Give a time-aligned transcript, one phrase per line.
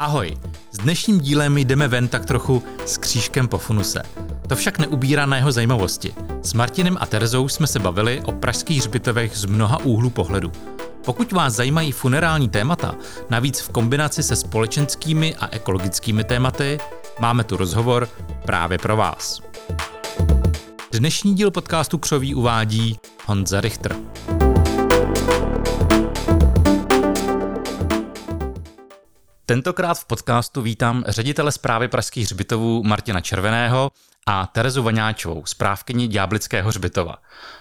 [0.00, 0.36] Ahoj,
[0.72, 4.02] s dnešním dílem jdeme ven tak trochu s křížkem po funuse.
[4.48, 6.14] To však neubírá na jeho zajímavosti.
[6.42, 10.52] S Martinem a Terezou jsme se bavili o pražských hřbitovech z mnoha úhlů pohledu.
[11.04, 12.94] Pokud vás zajímají funerální témata,
[13.30, 16.78] navíc v kombinaci se společenskými a ekologickými tématy,
[17.20, 18.08] máme tu rozhovor
[18.44, 19.40] právě pro vás.
[20.92, 23.96] Dnešní díl podcastu Křoví uvádí Honza Richter.
[29.50, 33.90] Tentokrát v podcastu vítám ředitele zprávy Pražských hřbitovů Martina Červeného
[34.26, 37.16] a Terezu Vaňáčovou, správkyni Ďáblického hřbitova.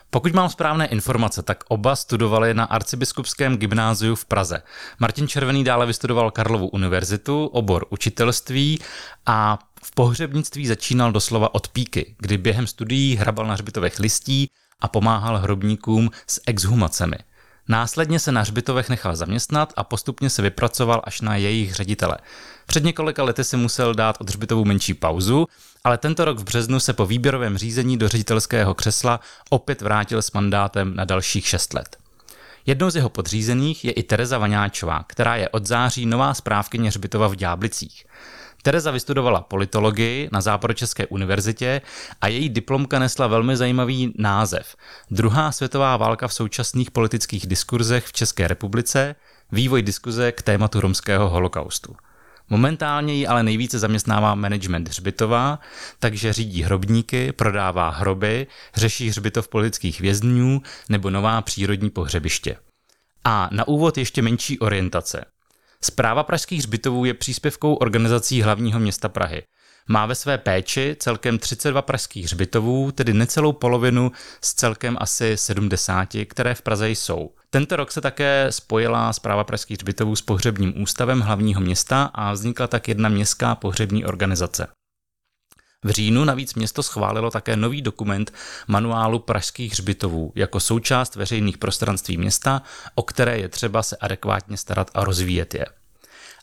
[0.09, 4.62] Pokud mám správné informace, tak oba studovali na arcibiskupském gymnáziu v Praze.
[5.00, 8.80] Martin Červený dále vystudoval Karlovu univerzitu, obor učitelství
[9.26, 14.88] a v pohřebnictví začínal doslova od píky, kdy během studií hrabal na hřbitovech listí a
[14.88, 17.17] pomáhal hrobníkům s exhumacemi.
[17.70, 22.18] Následně se na hřbitovech nechal zaměstnat a postupně se vypracoval až na jejich ředitele.
[22.66, 25.48] Před několika lety si musel dát od hřbitovu menší pauzu,
[25.84, 30.31] ale tento rok v březnu se po výběrovém řízení do ředitelského křesla opět vrátil s
[30.31, 31.97] mandátem na dalších šest let.
[32.66, 37.28] Jednou z jeho podřízených je i Tereza Vaňáčová, která je od září nová správkyně hřbitova
[37.28, 38.06] v Ďáblicích.
[38.62, 41.82] Tereza vystudovala politologii na Západočeské univerzitě
[42.22, 44.76] a její diplomka nesla velmi zajímavý název.
[45.12, 49.16] Druhá světová válka v současných politických diskurzech v České republice,
[49.52, 51.96] vývoj diskuze k tématu romského holokaustu.
[52.50, 55.60] Momentálně ji ale nejvíce zaměstnává management hřbitova,
[56.00, 62.56] takže řídí hrobníky, prodává hroby, řeší hřbitov politických vězňů nebo nová přírodní pohřebiště.
[63.24, 65.26] A na úvod ještě menší orientace.
[65.83, 69.44] Zpráva pražských hřbitovů je příspěvkou organizací hlavního města Prahy.
[69.88, 76.09] Má ve své péči celkem 32 pražských hřbitovů, tedy necelou polovinu z celkem asi 70,
[76.27, 77.30] které v Praze jsou.
[77.50, 82.67] Tento rok se také spojila zpráva pražských hřbitovů s pohřebním ústavem hlavního města a vznikla
[82.67, 84.67] tak jedna městská pohřební organizace.
[85.85, 88.33] V říjnu navíc město schválilo také nový dokument
[88.67, 92.62] manuálu pražských hřbitovů jako součást veřejných prostranství města,
[92.95, 95.66] o které je třeba se adekvátně starat a rozvíjet je.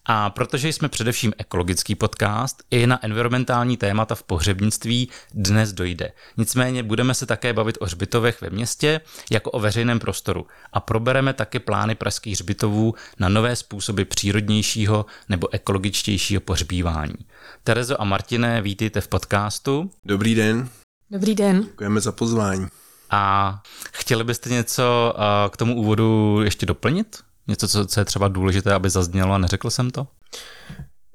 [0.09, 6.13] A protože jsme především ekologický podcast, i na environmentální témata v pohřebnictví dnes dojde.
[6.37, 9.01] Nicméně budeme se také bavit o hřbitovech ve městě
[9.31, 15.55] jako o veřejném prostoru a probereme také plány pražských hřbitovů na nové způsoby přírodnějšího nebo
[15.55, 17.17] ekologičtějšího pohřbívání.
[17.65, 19.91] Terezo a Martine, vítejte v podcastu.
[20.05, 20.69] Dobrý den.
[21.11, 21.63] Dobrý den.
[21.63, 22.67] Děkujeme za pozvání.
[23.11, 23.63] A
[23.93, 27.26] chtěli byste něco eh, k tomu úvodu ještě doplnit?
[27.49, 30.07] Něco, co, co je třeba důležité, aby zaznělo a neřekl jsem to?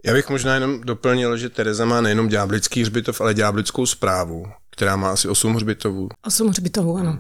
[0.06, 4.96] Já bych možná jenom doplnil, že Tereza má nejenom ďáblický hřbitov, ale ďáblickou zprávu, která
[4.96, 6.10] má asi 8 hřbitovů.
[6.26, 7.20] 8 hřbitovů, ano.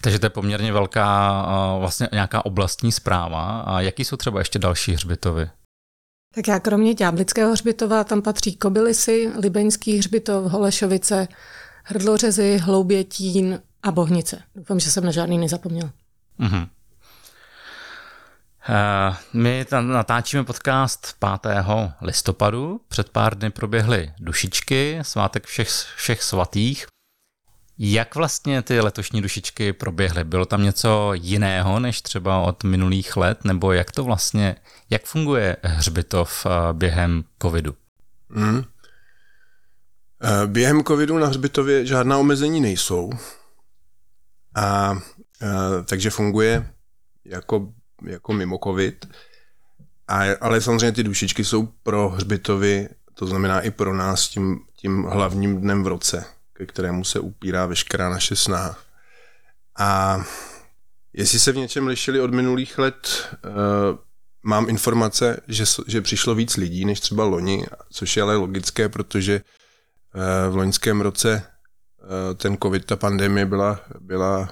[0.00, 1.42] Takže to je poměrně velká
[1.78, 3.60] vlastně nějaká oblastní zpráva.
[3.60, 5.50] A jaký jsou třeba ještě další hřbitovy?
[6.34, 11.28] Tak já kromě Ďáblického hřbitova tam patří Kobylisy, Libeňský hřbitov, Holešovice,
[11.84, 14.42] Hrdlořezy, Hloubětín a Bohnice.
[14.54, 15.90] Doufám, že jsem na žádný nezapomněl.
[16.40, 16.68] Mm-hmm.
[18.68, 21.94] Eh, my tam natáčíme podcast 5.
[22.00, 22.80] listopadu.
[22.88, 26.86] Před pár dny proběhly dušičky, svátek všech, všech svatých.
[27.78, 30.24] Jak vlastně ty letošní dušičky proběhly?
[30.24, 33.44] Bylo tam něco jiného než třeba od minulých let?
[33.44, 34.56] Nebo jak to vlastně,
[34.90, 37.74] jak funguje hřbitov eh, během covidu?
[38.28, 38.64] Mm.
[40.46, 43.10] Během covidu na hřbitově žádná omezení nejsou.
[44.54, 44.98] A, a
[45.84, 46.72] takže funguje
[47.24, 49.06] jako jako mimo covid.
[50.08, 55.02] A, ale samozřejmě ty dušičky jsou pro hřbitovy, to znamená i pro nás tím, tím
[55.02, 58.78] hlavním dnem v roce, ke kterému se upírá veškerá naše snaha.
[59.78, 60.20] A
[61.12, 63.98] jestli se v něčem lišili od minulých let, uh,
[64.42, 69.40] mám informace, že, že přišlo víc lidí než třeba loni, což je ale logické, protože
[69.40, 71.42] uh, v loňském roce
[72.02, 74.48] uh, ten covid, ta pandemie byla, byla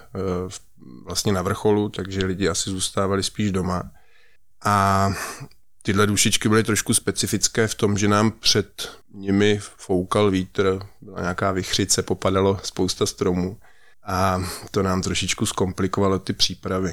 [0.49, 0.61] v
[1.05, 3.83] vlastně na vrcholu, takže lidi asi zůstávali spíš doma.
[4.65, 5.09] A
[5.83, 11.53] tyhle dušičky byly trošku specifické v tom, že nám před nimi foukal vítr, byla nějaká
[11.53, 13.59] vychřice, popadalo spousta stromů
[14.07, 16.93] a to nám trošičku zkomplikovalo ty přípravy.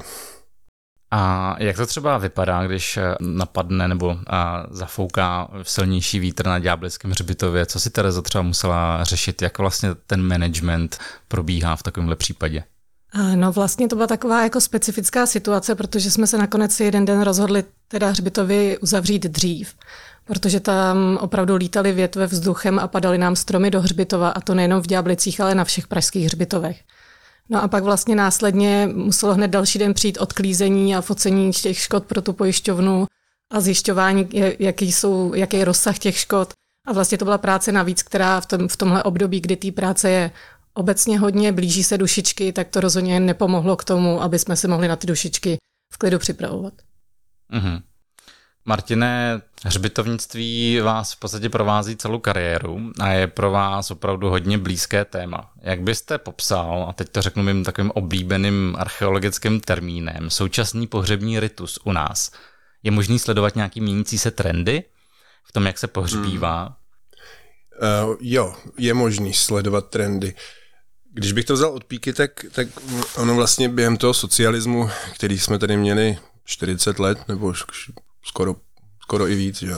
[1.10, 4.18] A jak to třeba vypadá, když napadne nebo
[4.70, 7.66] zafouká silnější vítr na Ďáblickém hřbitově?
[7.66, 9.42] Co si Tereza třeba musela řešit?
[9.42, 10.98] Jak vlastně ten management
[11.28, 12.64] probíhá v takovémhle případě?
[13.34, 17.64] No vlastně to byla taková jako specifická situace, protože jsme se nakonec jeden den rozhodli
[17.88, 19.74] teda hřbitovy uzavřít dřív,
[20.24, 24.82] protože tam opravdu lítaly větve vzduchem a padaly nám stromy do hřbitova a to nejenom
[24.82, 26.80] v Ďáblicích, ale na všech pražských hřbitovech.
[27.48, 32.04] No a pak vlastně následně muselo hned další den přijít odklízení a focení těch škod
[32.04, 33.06] pro tu pojišťovnu
[33.52, 34.28] a zjišťování,
[34.58, 36.52] jaký, jsou, jaký je rozsah těch škod.
[36.86, 40.10] A vlastně to byla práce navíc, která v, tom, v tomhle období, kdy té práce
[40.10, 40.30] je
[40.74, 44.88] obecně hodně, blíží se dušičky, tak to rozhodně nepomohlo k tomu, aby jsme se mohli
[44.88, 45.56] na ty dušičky
[45.94, 46.74] v klidu připravovat.
[47.52, 47.82] Mm-hmm.
[48.64, 55.04] Martine, hřbitovnictví vás v podstatě provází celou kariéru a je pro vás opravdu hodně blízké
[55.04, 55.50] téma.
[55.60, 61.78] Jak byste popsal, a teď to řeknu mým takovým oblíbeným archeologickým termínem, současný pohřební ritus
[61.84, 62.30] u nás?
[62.82, 64.84] Je možný sledovat nějaký měnící se trendy
[65.44, 66.62] v tom, jak se pohřbívá?
[66.62, 66.74] Hmm.
[68.10, 70.34] Uh, jo, je možný sledovat trendy.
[71.12, 72.68] Když bych to vzal od píky, tak, tak
[73.16, 77.54] ono vlastně během toho socialismu, který jsme tady měli 40 let, nebo
[78.24, 78.56] skoro,
[79.02, 79.74] skoro i víc, že?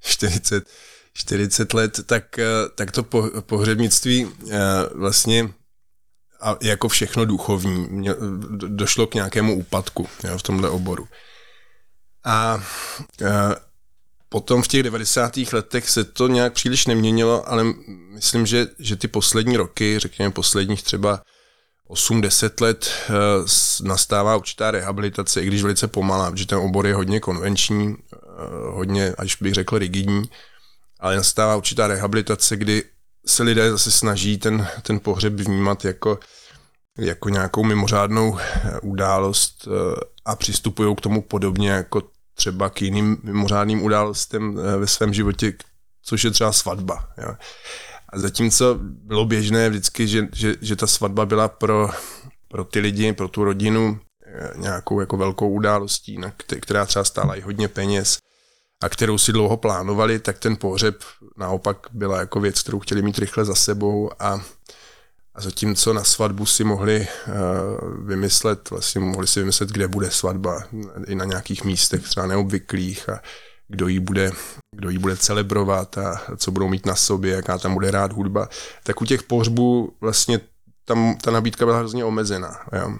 [0.00, 0.64] 40,
[1.12, 2.40] 40 let, tak,
[2.74, 3.02] tak to
[3.40, 4.58] pohřebnictví eh,
[4.94, 5.50] vlastně
[6.40, 8.08] a jako všechno duchovní
[8.56, 11.08] došlo k nějakému úpadku jo, v tomhle oboru.
[12.24, 12.60] A, a
[14.28, 15.36] potom v těch 90.
[15.52, 17.64] letech se to nějak příliš neměnilo, ale
[18.14, 21.22] myslím, že, že ty poslední roky, řekněme posledních třeba
[21.88, 23.12] 8-10 let eh,
[23.88, 28.16] nastává určitá rehabilitace, i když velice pomalá, protože ten obor je hodně konvenční, eh,
[28.70, 30.22] hodně, až bych řekl, rigidní,
[31.00, 32.82] ale nastává určitá rehabilitace, kdy
[33.26, 36.18] se lidé zase snaží ten, ten pohřeb vnímat jako,
[36.98, 39.68] jako nějakou mimořádnou eh, událost
[40.24, 42.02] a přistupují k tomu podobně jako
[42.38, 45.52] třeba k jiným mimořádným událostem ve svém životě,
[46.02, 47.08] což je třeba svatba.
[47.18, 47.34] Jo.
[48.12, 51.90] A zatímco bylo běžné vždycky, že, že, že ta svatba byla pro,
[52.48, 57.34] pro ty lidi, pro tu rodinu eh, nějakou jako velkou událostí, na která třeba stála
[57.34, 58.18] i hodně peněz
[58.82, 60.96] a kterou si dlouho plánovali, tak ten pohřeb
[61.36, 64.40] naopak byla jako věc, kterou chtěli mít rychle za sebou a,
[65.38, 67.34] a zatímco na svatbu si mohli uh,
[68.06, 70.64] vymyslet, vlastně mohli si vymyslet, kde bude svatba,
[71.06, 73.20] i na nějakých místech třeba neobvyklých a
[73.68, 74.30] kdo ji bude,
[74.76, 78.48] kdo ji bude celebrovat a co budou mít na sobě, jaká tam bude rád hudba,
[78.82, 80.40] tak u těch pohřbů vlastně
[80.84, 82.60] tam ta nabídka byla hrozně omezená.
[82.72, 82.96] Jo.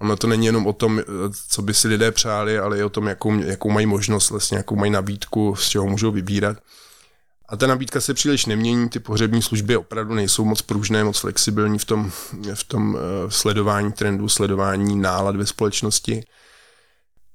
[0.00, 1.02] Ono to není jenom o tom,
[1.48, 4.76] co by si lidé přáli, ale i o tom, jakou, jakou mají možnost, vlastně, jakou
[4.76, 6.56] mají nabídku, z čeho můžou vybírat.
[7.50, 11.78] A ta nabídka se příliš nemění, ty pohřební služby opravdu nejsou moc pružné, moc flexibilní
[11.78, 12.10] v tom,
[12.54, 16.24] v tom uh, sledování trendů, sledování nálad ve společnosti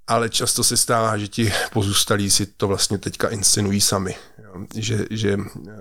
[0.07, 4.15] ale často se stává, že ti pozůstalí si to vlastně teďka inscenují sami.
[4.75, 5.71] Že, že eh,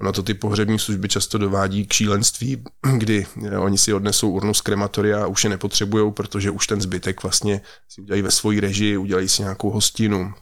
[0.00, 2.64] ono to ty pohřební služby často dovádí k šílenství,
[2.96, 6.80] kdy eh, oni si odnesou urnu z krematoria a už je nepotřebují, protože už ten
[6.80, 10.34] zbytek vlastně si udělají ve svoji režii, udělají si nějakou hostinu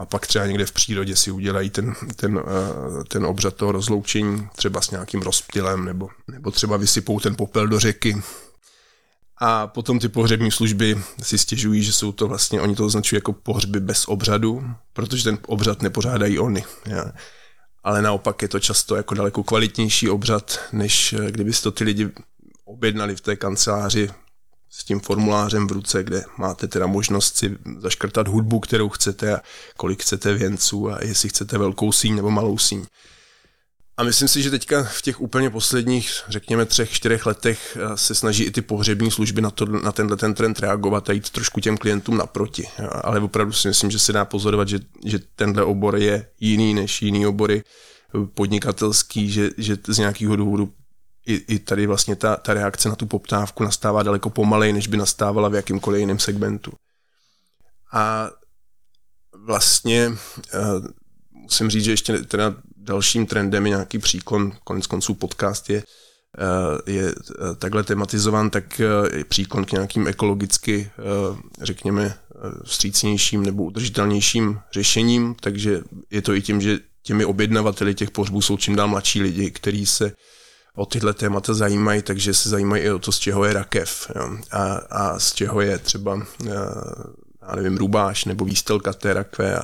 [0.00, 4.48] a pak třeba někde v přírodě si udělají ten, ten, eh, ten obřad toho rozloučení,
[4.56, 8.22] třeba s nějakým rozptylem, nebo, nebo třeba vysypou ten popel do řeky,
[9.42, 13.32] a potom ty pohřební služby si stěžují, že jsou to vlastně, oni to označují jako
[13.32, 16.64] pohřby bez obřadu, protože ten obřad nepořádají oni.
[16.86, 17.12] Ja.
[17.84, 22.10] Ale naopak je to často jako daleko kvalitnější obřad, než eh, kdyby to ty lidi
[22.64, 24.10] objednali v té kanceláři
[24.70, 29.40] s tím formulářem v ruce, kde máte teda možnost si zaškrtat hudbu, kterou chcete a
[29.76, 32.86] kolik chcete věnců a jestli chcete velkou síň nebo malou síň.
[33.96, 38.44] A myslím si, že teďka v těch úplně posledních, řekněme, třech, čtyřech letech se snaží
[38.44, 41.76] i ty pohřební služby na, to, na tenhle ten trend reagovat a jít trošku těm
[41.76, 42.68] klientům naproti.
[43.02, 47.02] Ale opravdu si myslím, že se dá pozorovat, že, že tenhle obor je jiný než
[47.02, 47.62] jiný obory
[48.34, 50.72] podnikatelský, že, že z nějakého důvodu
[51.26, 54.96] i, i tady vlastně ta, ta reakce na tu poptávku nastává daleko pomalej, než by
[54.96, 56.72] nastávala v jakýmkoliv jiném segmentu.
[57.92, 58.30] A
[59.46, 60.86] vlastně uh,
[61.32, 65.82] musím říct, že ještě teda dalším trendem je nějaký příklon, konec konců podcast je,
[66.38, 68.78] eh, je eh, takhle tematizovan, tak
[69.14, 70.90] je příklon k nějakým ekologicky,
[71.62, 72.18] řekněme,
[72.64, 78.56] vstřícnějším nebo udržitelnějším řešením, takže je to i tím, že těmi objednavateli těch pohřbů jsou
[78.56, 80.12] čím dál mladší lidi, kteří se
[80.76, 84.38] o tyhle témata zajímají, takže se zajímají i o to, z čeho je rakev jo,
[84.50, 86.26] a, a z čeho je třeba,
[87.42, 89.62] já nevím, rubáš nebo výstelka té rakve a,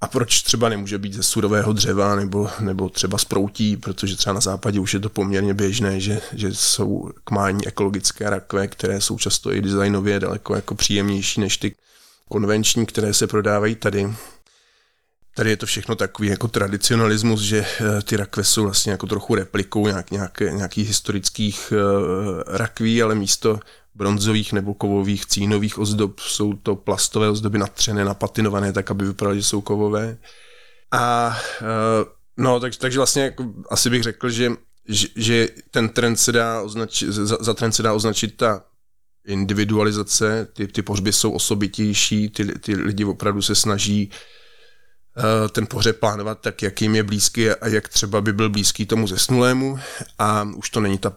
[0.00, 4.34] a proč třeba nemůže být ze surového dřeva nebo, nebo třeba z proutí, protože třeba
[4.34, 9.18] na západě už je to poměrně běžné, že, že jsou kmání ekologické rakve, které jsou
[9.18, 11.74] často i designově daleko jako příjemnější než ty
[12.28, 14.14] konvenční, které se prodávají tady.
[15.36, 19.34] Tady je to všechno takový jako tradicionalismus, že eh, ty rakve jsou vlastně jako trochu
[19.34, 23.60] replikou nějak, nějak, nějakých historických uh, rakví, ale místo
[23.94, 26.20] bronzových nebo kovových cínových ozdob.
[26.20, 30.18] Jsou to plastové ozdoby natřené, napatinované, tak aby vypadaly, že jsou kovové.
[30.92, 32.04] A eh,
[32.36, 34.52] no, tak, takže vlastně jako, asi bych řekl, že,
[34.88, 38.64] že, že ten trend se dá označit, za, za trend se dá označit ta
[39.26, 44.14] individualizace, ty, ty pohřby jsou osobitější, ty, ty lidi opravdu se snaží uh,
[45.52, 49.06] ten pohřeb plánovat tak, jak jim je blízký a jak třeba by byl blízký tomu
[49.06, 49.78] zesnulému
[50.18, 51.12] a už to není ta,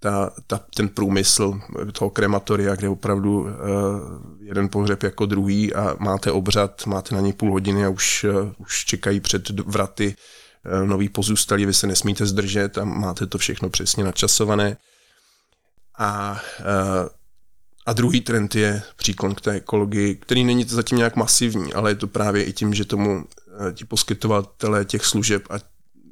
[0.00, 1.60] ta, ta, ten průmysl
[1.92, 3.48] toho krematoria, kde opravdu uh,
[4.40, 8.52] jeden pohřeb jako druhý a máte obřad, máte na něj půl hodiny a už, uh,
[8.58, 10.14] už čekají před vraty
[10.80, 14.76] uh, nový pozůstalí, vy se nesmíte zdržet a máte to všechno přesně načasované.
[15.98, 17.08] A, eh,
[17.88, 21.94] a druhý trend je příklon k té ekologii, který není zatím nějak masivní, ale je
[21.94, 25.54] to právě i tím, že tomu eh, ti poskytovatelé těch služeb a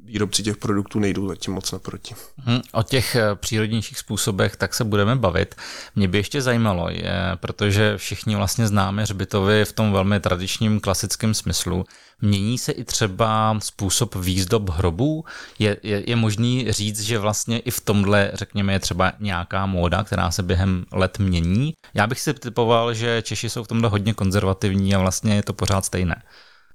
[0.07, 2.15] výrobci těch produktů nejdou zatím moc naproti.
[2.37, 5.55] Hmm, o těch eh, přírodnějších způsobech tak se budeme bavit.
[5.95, 11.33] Mě by ještě zajímalo, je, protože všichni vlastně známe hřbitovy v tom velmi tradičním klasickém
[11.33, 11.85] smyslu.
[12.21, 15.25] Mění se i třeba způsob výzdob hrobů?
[15.59, 20.03] Je, je, je možný říct, že vlastně i v tomhle, řekněme, je třeba nějaká móda,
[20.03, 21.73] která se během let mění?
[21.93, 25.53] Já bych si typoval, že Češi jsou v tomhle hodně konzervativní a vlastně je to
[25.53, 26.23] pořád stejné.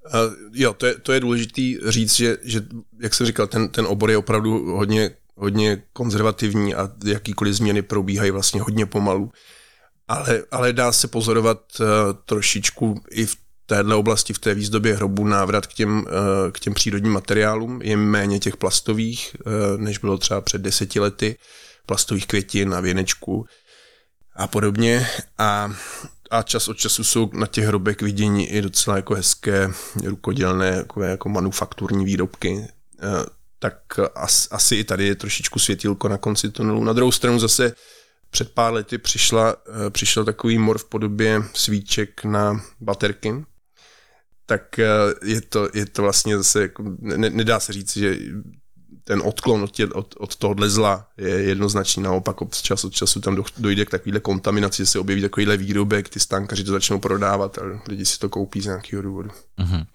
[0.07, 2.63] Uh, jo, to je, to je důležitý říct, že, že,
[3.01, 8.31] jak jsem říkal, ten, ten obor je opravdu hodně, hodně konzervativní a jakýkoliv změny probíhají
[8.31, 9.33] vlastně hodně pomalu.
[10.09, 11.87] Ale, ale dá se pozorovat uh,
[12.25, 16.05] trošičku i v téhle oblasti, v té výzdobě hrobu, návrat k těm, uh,
[16.53, 17.83] k těm přírodním materiálům.
[17.83, 21.37] Je méně těch plastových, uh, než bylo třeba před deseti lety,
[21.87, 23.47] plastových květin a věnečků
[24.37, 25.07] a podobně.
[25.39, 25.75] A
[26.33, 29.71] a čas od času jsou na těch hrobech vidění i docela jako hezké
[30.05, 32.67] rukodělné jako, jako manufakturní výrobky.
[33.03, 33.27] Eh,
[33.59, 33.75] tak
[34.51, 36.85] asi i tady je trošičku světilko na konci tunelu.
[36.85, 37.75] Na druhou stranu zase
[38.31, 43.45] před pár lety přišla, eh, přišel takový mor v podobě svíček na baterky,
[44.47, 44.89] tak eh,
[45.25, 48.17] je to, je to vlastně zase, jako, ne, nedá se říct, že
[49.05, 52.03] ten odklon od, tě, od, od tohohle zla je jednoznačný.
[52.03, 56.09] Naopak od času od času tam dojde k takovéhle kontaminaci, že se objeví takovýhle výrobek,
[56.09, 59.31] ty stánkaři to začnou prodávat a lidi si to koupí z nějakého důvodu.
[59.59, 59.87] Mm-hmm.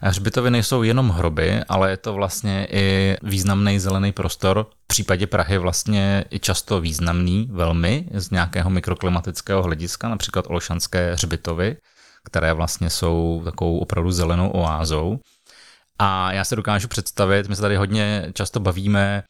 [0.00, 4.66] Hřbitovy nejsou jenom hroby, ale je to vlastně i významný zelený prostor.
[4.84, 11.76] V případě Prahy vlastně i často významný, velmi, z nějakého mikroklimatického hlediska, například Olšanské hřbitovy,
[12.24, 15.18] které vlastně jsou takovou opravdu zelenou oázou.
[15.98, 19.22] A já se dokážu představit, my se tady hodně často bavíme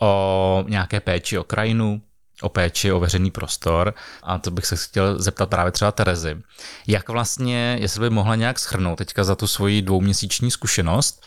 [0.00, 2.02] o nějaké péči o krajinu,
[2.42, 6.42] o péči o veřejný prostor a to bych se chtěl zeptat právě třeba Terezy.
[6.86, 11.22] Jak vlastně, jestli by mohla nějak schrnout teďka za tu svoji dvouměsíční zkušenost,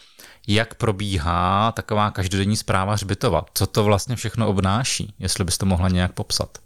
[0.47, 3.45] jak probíhá taková každodenní zpráva hřbitova?
[3.53, 5.13] Co to vlastně všechno obnáší?
[5.19, 6.57] Jestli byste mohla nějak popsat.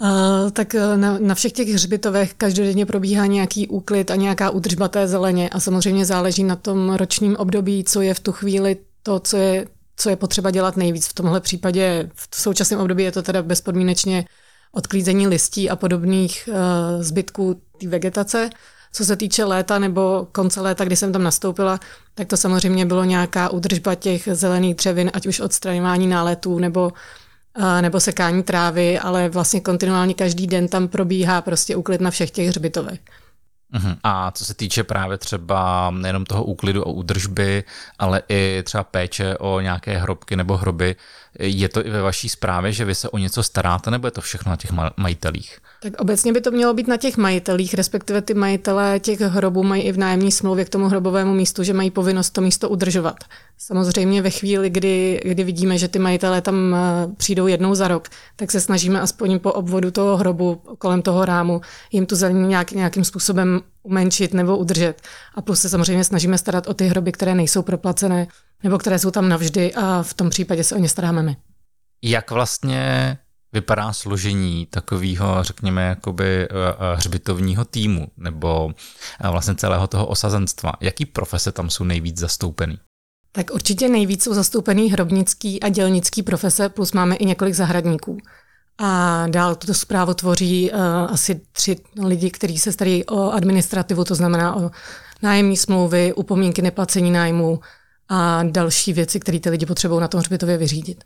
[0.00, 4.88] Uh, tak eh, na, na všech těch hřbitovech každodenně probíhá nějaký úklid a nějaká údržba
[4.88, 9.20] té zeleně a samozřejmě záleží na tom ročním období, co je v tu chvíli to,
[9.20, 11.06] co je, co je potřeba dělat nejvíc.
[11.06, 14.24] V tomhle případě v současném období je to teda bezpodmínečně
[14.72, 18.50] odklízení listí a podobných uh, zbytků té vegetace.
[18.92, 21.80] Co se týče léta nebo konce léta, kdy jsem tam nastoupila,
[22.14, 26.92] tak to samozřejmě bylo nějaká údržba těch zelených dřevin, ať už odstraňování náletů nebo
[27.80, 32.48] nebo sekání trávy, ale vlastně kontinuálně každý den tam probíhá prostě úklid na všech těch
[32.48, 33.00] hřbitovech.
[33.74, 33.96] Uh-huh.
[34.02, 37.64] A co se týče právě třeba nejenom toho úklidu a údržby,
[37.98, 40.96] ale i třeba péče o nějaké hrobky nebo hroby,
[41.38, 44.20] je to i ve vaší zprávě, že vy se o něco staráte, nebo je to
[44.20, 45.58] všechno na těch majitelích?
[45.82, 49.82] Tak obecně by to mělo být na těch majitelích, respektive ty majitelé těch hrobů mají
[49.82, 53.16] i v nájemní smlouvě k tomu hrobovému místu, že mají povinnost to místo udržovat.
[53.58, 58.08] Samozřejmě ve chvíli, kdy, kdy vidíme, že ty majitelé tam eh, přijdou jednou za rok,
[58.36, 61.60] tak se snažíme aspoň po obvodu toho hrobu kolem toho rámu
[61.92, 65.02] jim tu zelení nějak, nějakým způsobem umenšit nebo udržet.
[65.34, 68.26] A plus se samozřejmě snažíme starat o ty hroby, které nejsou proplacené
[68.62, 71.36] nebo které jsou tam navždy a v tom případě se o ně staráme my.
[72.02, 73.18] Jak vlastně
[73.52, 78.70] vypadá složení takového, řekněme, jakoby eh, eh, hřbitovního týmu nebo
[79.20, 80.72] eh, vlastně celého toho osazenstva?
[80.80, 82.78] Jaký profese tam jsou nejvíc zastoupený?
[83.32, 88.18] Tak určitě nejvíc jsou zastoupený hrobnický a dělnický profese, plus máme i několik zahradníků.
[88.78, 90.78] A dál tuto zprávu tvoří uh,
[91.12, 94.70] asi tři lidi, kteří se starají o administrativu, to znamená o
[95.22, 97.60] nájemní smlouvy, upomínky neplacení nájmu
[98.08, 101.04] a další věci, které ty lidi potřebují na tom hřbitově vyřídit.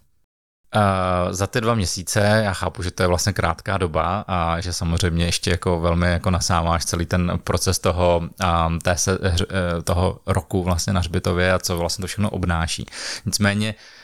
[0.76, 4.72] Uh, za ty dva měsíce, já chápu, že to je vlastně krátká doba a že
[4.72, 8.22] samozřejmě ještě jako velmi jako nasáváš celý ten proces toho,
[8.66, 12.86] um, té se, eh, toho roku vlastně na hřbitově a co vlastně to všechno obnáší.
[13.26, 13.99] Nicméně uh,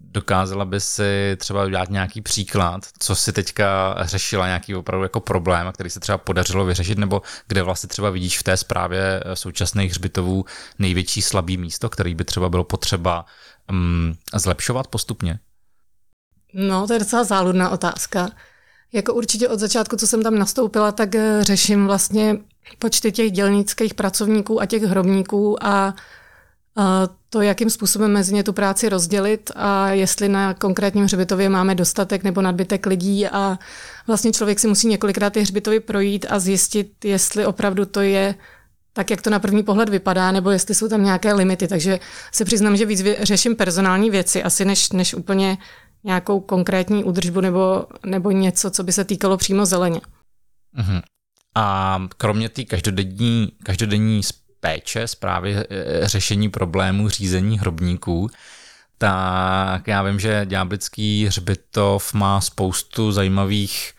[0.00, 5.72] dokázala by si třeba dát nějaký příklad, co si teďka řešila, nějaký opravdu jako problém,
[5.72, 10.44] který se třeba podařilo vyřešit, nebo kde vlastně třeba vidíš v té zprávě současných hřbitovů
[10.78, 13.24] největší slabý místo, který by třeba bylo potřeba
[13.70, 15.38] um, zlepšovat postupně?
[16.54, 18.30] No, to je docela záludná otázka.
[18.92, 22.36] Jako určitě od začátku, co jsem tam nastoupila, tak eh, řeším vlastně
[22.78, 25.94] počty těch dělnických pracovníků a těch hrobníků a
[27.30, 32.24] to, jakým způsobem mezi ně tu práci rozdělit a jestli na konkrétním hřbitově máme dostatek
[32.24, 33.58] nebo nadbytek lidí a
[34.06, 38.34] vlastně člověk si musí několikrát ty hřbitovy projít a zjistit, jestli opravdu to je
[38.92, 41.68] tak, jak to na první pohled vypadá, nebo jestli jsou tam nějaké limity.
[41.68, 42.00] Takže
[42.32, 45.58] se přiznám, že víc řeším personální věci, asi než, než úplně
[46.04, 50.00] nějakou konkrétní údržbu nebo, nebo něco, co by se týkalo přímo zeleně.
[50.78, 51.02] Uh-huh.
[51.54, 54.22] A kromě té každodenní, každodenní
[54.64, 55.64] péče, zprávy e,
[56.08, 58.30] řešení problémů, řízení hrobníků,
[58.98, 63.92] tak já vím, že Ďáblický hřbitov má spoustu zajímavých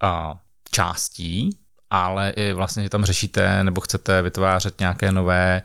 [0.00, 1.58] a, částí,
[1.90, 5.62] ale i vlastně tam řešíte nebo chcete vytvářet nějaké nové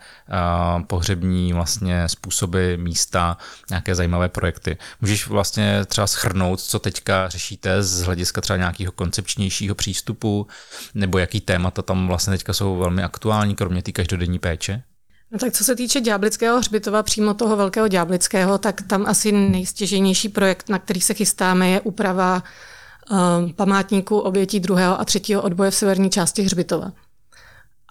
[0.78, 3.36] uh, pohřební vlastně způsoby, místa,
[3.70, 4.78] nějaké zajímavé projekty.
[5.00, 10.46] Můžeš vlastně třeba schrnout, co teďka řešíte z hlediska třeba nějakého koncepčnějšího přístupu,
[10.94, 14.82] nebo jaký témata tam vlastně teďka jsou velmi aktuální, kromě té každodenní péče?
[15.32, 20.28] No tak co se týče Ďáblického hřbitova, přímo toho velkého Ďáblického, tak tam asi nejstěženější
[20.28, 22.42] projekt, na který se chystáme, je úprava
[23.56, 26.92] památníku obětí druhého a třetího odboje v severní části Hřbitova.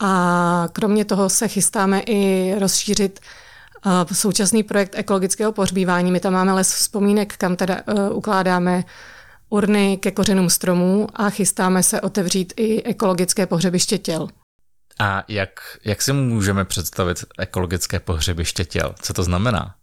[0.02, 3.20] A kromě toho se chystáme i rozšířit
[3.86, 6.12] uh, současný projekt ekologického pohřbívání.
[6.12, 8.84] My tam máme les vzpomínek, kam teda uh, ukládáme
[9.50, 14.28] urny ke kořenům stromů a chystáme se otevřít i ekologické pohřebiště těl.
[15.00, 15.50] A jak,
[15.86, 18.96] jak si můžeme představit ekologické pohřebiště těl?
[19.02, 19.76] Co to znamená?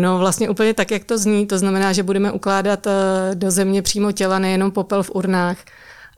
[0.00, 1.46] No vlastně úplně tak, jak to zní.
[1.46, 2.90] To znamená, že budeme ukládat eh,
[3.34, 5.58] do země přímo těla, nejenom popel v urnách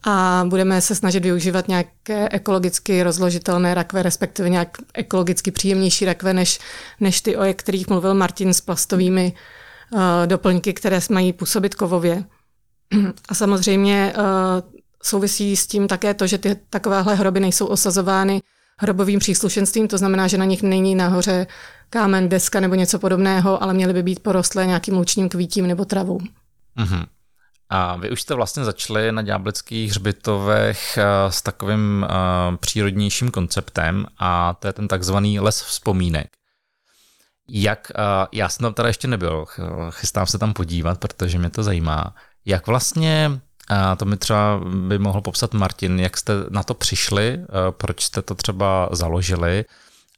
[0.07, 6.59] a budeme se snažit využívat nějaké ekologicky rozložitelné rakve, respektive nějak ekologicky příjemnější rakve, než,
[7.01, 9.33] než ty, o kterých mluvil Martin s plastovými
[9.91, 12.25] uh, doplňky, které mají působit kovově.
[13.29, 14.23] A samozřejmě uh,
[15.03, 18.43] souvisí s tím také to, že ty takovéhle hroby nejsou osazovány
[18.79, 21.47] hrobovým příslušenstvím, to znamená, že na nich není nahoře
[21.91, 26.19] kámen, deska nebo něco podobného, ale měly by být porostlé nějakým lučním kvítím nebo travou.
[26.79, 27.07] Mm-hmm.
[27.71, 34.07] A vy už jste vlastně začali na Ďáblických hřbitovech eh, s takovým uh, přírodnějším konceptem
[34.19, 36.29] a to je ten takzvaný les vzpomínek.
[37.49, 39.45] Jak, uh, já jsem tam teda ještě nebyl,
[39.91, 42.15] chystám se tam podívat, protože mě to zajímá.
[42.47, 47.41] Jak vlastně a to mi třeba by mohl popsat Martin, jak jste na to přišli,
[47.71, 49.65] proč jste to třeba založili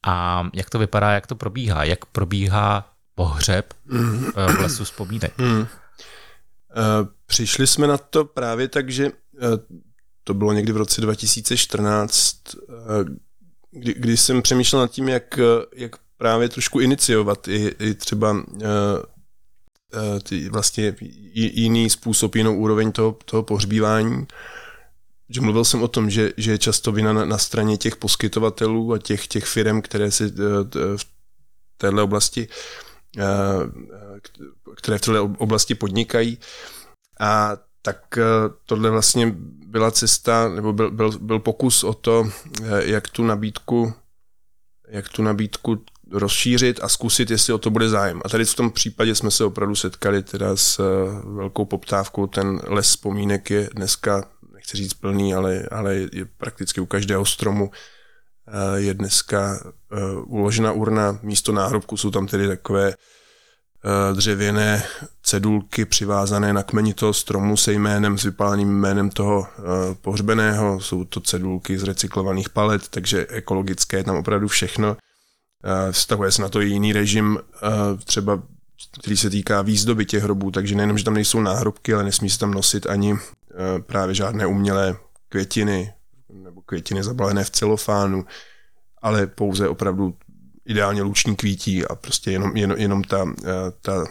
[0.07, 4.25] a jak to vypadá, jak to probíhá, jak probíhá pohřeb mm.
[4.33, 5.39] v lesu vzpomínek.
[5.39, 5.67] Mm.
[7.27, 9.11] Přišli jsme na to právě tak, že
[10.25, 12.37] to bylo někdy v roce 2014,
[13.71, 15.39] kdy, kdy jsem přemýšlel nad tím, jak,
[15.77, 19.20] jak právě trošku iniciovat i, i třeba Eh,
[20.23, 20.97] ty vlastně
[21.35, 24.27] jiný způsob, jinou úroveň toho, toho pohřbívání.
[25.29, 28.93] Že mluvil jsem o tom, že, že je často vina na, na straně těch poskytovatelů
[28.93, 30.29] a těch, těch firm, které si eh,
[30.97, 31.07] v
[31.77, 32.49] této oblasti
[33.19, 33.25] eh,
[34.77, 36.39] které v této oblasti podnikají.
[37.21, 38.19] A tak
[38.67, 39.35] tohle vlastně
[39.67, 42.31] byla cesta, nebo byl, byl, byl pokus o to,
[42.79, 43.93] jak tu nabídku,
[44.89, 48.21] jak tu nabídku rozšířit a zkusit, jestli o to bude zájem.
[48.25, 50.83] A tady v tom případě jsme se opravdu setkali teda s eh,
[51.25, 52.27] velkou poptávkou.
[52.27, 57.71] Ten les vzpomínek je dneska, nechci říct plný, ale, ale je prakticky u každého stromu
[58.49, 59.97] eh, je dneska eh,
[60.27, 61.19] uložena urna.
[61.23, 62.95] Místo náhrobku jsou tam tedy takové
[64.15, 64.83] dřevěné
[65.23, 69.47] cedulky přivázané na kmeni toho stromu se jménem, s vypáleným jménem toho
[70.01, 70.81] pohřbeného.
[70.81, 74.97] Jsou to cedulky z recyklovaných palet, takže ekologické je tam opravdu všechno.
[75.65, 77.69] Eh, vztahuje se na to i jiný režim, eh,
[78.05, 78.43] třeba
[79.01, 82.39] který se týká výzdoby těch hrobů, takže nejenom, že tam nejsou náhrobky, ale nesmí se
[82.39, 84.97] tam nosit ani eh, právě žádné umělé
[85.29, 85.93] květiny
[86.33, 88.25] nebo květiny zabalené v celofánu,
[89.03, 90.15] ale pouze opravdu
[90.65, 93.35] ideálně luční kvítí a prostě jenom, jenom, jenom ta,
[93.81, 94.05] ta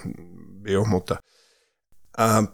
[0.61, 1.17] biohmota.
[2.17, 2.47] A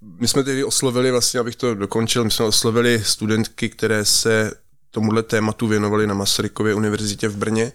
[0.00, 4.52] my jsme tedy oslovili, vlastně, abych to dokončil, my jsme oslovili studentky, které se
[4.90, 7.72] tomuhle tématu věnovaly na Masarykově univerzitě v Brně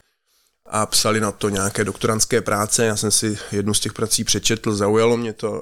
[0.74, 2.86] a psali na to nějaké doktorantské práce.
[2.86, 5.62] Já jsem si jednu z těch prací přečetl, zaujalo mě to.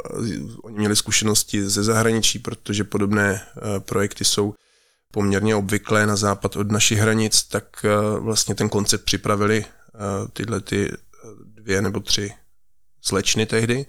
[0.63, 4.53] Oni měli zkušenosti ze zahraničí, protože podobné eh, projekty jsou
[5.13, 9.97] poměrně obvyklé na západ od našich hranic, tak eh, vlastně ten koncept připravili eh,
[10.33, 10.91] tyhle ty
[11.45, 12.33] dvě nebo tři
[13.01, 13.85] slečny tehdy.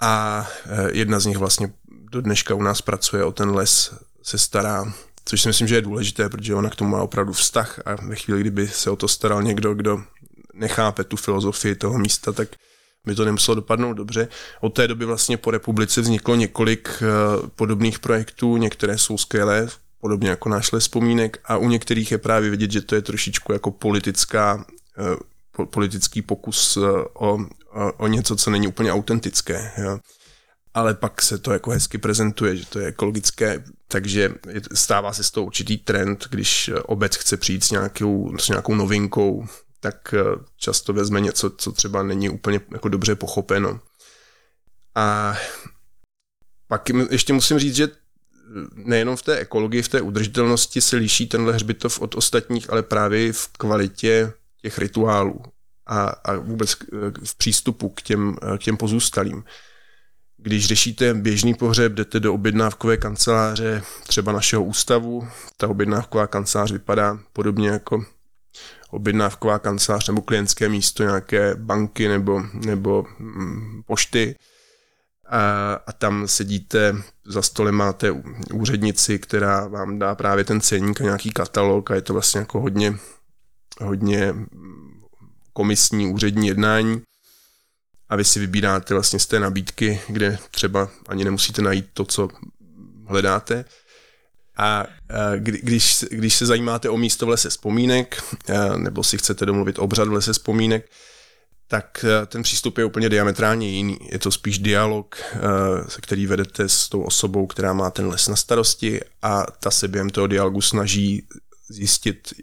[0.00, 0.46] A
[0.92, 1.72] jedna z nich vlastně
[2.10, 4.92] do dneška u nás pracuje o ten les, se stará
[5.24, 8.16] což si myslím, že je důležité, protože ona k tomu má opravdu vztah a ve
[8.16, 10.02] chvíli, kdyby se o to staral někdo, kdo
[10.54, 12.48] nechápe tu filozofii toho místa, tak
[13.06, 14.28] by to nemuselo dopadnout dobře.
[14.60, 17.06] Od té doby vlastně po republice vzniklo několik eh,
[17.54, 19.68] podobných projektů, některé jsou skvělé,
[20.00, 23.70] podobně jako náš vzpomínek a u některých je právě vidět, že to je trošičku jako
[23.70, 24.64] politická,
[24.98, 26.80] eh, politický pokus eh,
[27.14, 27.38] o,
[27.72, 29.72] o, o něco, co není úplně autentické.
[29.78, 29.98] Jo.
[30.74, 34.34] Ale pak se to jako hezky prezentuje, že to je ekologické, takže
[34.74, 39.46] stává se z toho určitý trend, když obec chce přijít s nějakou, s nějakou novinkou,
[39.80, 40.14] tak
[40.56, 43.80] často vezme něco, co třeba není úplně jako dobře pochopeno.
[44.94, 45.36] A
[46.68, 47.88] pak ještě musím říct, že
[48.74, 53.32] nejenom v té ekologii, v té udržitelnosti se liší tenhle hřbitov od ostatních, ale právě
[53.32, 55.42] v kvalitě těch rituálů
[55.86, 56.76] a, a vůbec
[57.24, 59.44] v přístupu k těm, k těm pozůstalým.
[60.42, 67.18] Když řešíte běžný pohřeb, jdete do objednávkové kanceláře třeba našeho ústavu, ta objednávková kancelář vypadá
[67.32, 68.04] podobně jako
[68.90, 74.36] objednávková kancelář nebo klientské místo nějaké banky nebo, nebo mm, pošty.
[75.28, 78.10] A, a tam sedíte, za stole máte
[78.54, 82.60] úřednici, která vám dá právě ten ceník a nějaký katalog a je to vlastně jako
[82.60, 82.96] hodně,
[83.80, 84.34] hodně
[85.52, 87.02] komisní úřední jednání
[88.10, 92.28] a vy si vybíráte vlastně z té nabídky, kde třeba ani nemusíte najít to, co
[93.06, 93.64] hledáte.
[94.56, 94.86] A
[95.36, 98.22] když, když se zajímáte o místo v lese vzpomínek,
[98.76, 100.90] nebo si chcete domluvit obřad v lese vzpomínek,
[101.68, 103.98] tak ten přístup je úplně diametrálně jiný.
[104.12, 105.16] Je to spíš dialog,
[105.88, 109.88] se který vedete s tou osobou, která má ten les na starosti a ta se
[109.88, 111.26] během toho dialogu snaží
[111.68, 112.34] zjistit,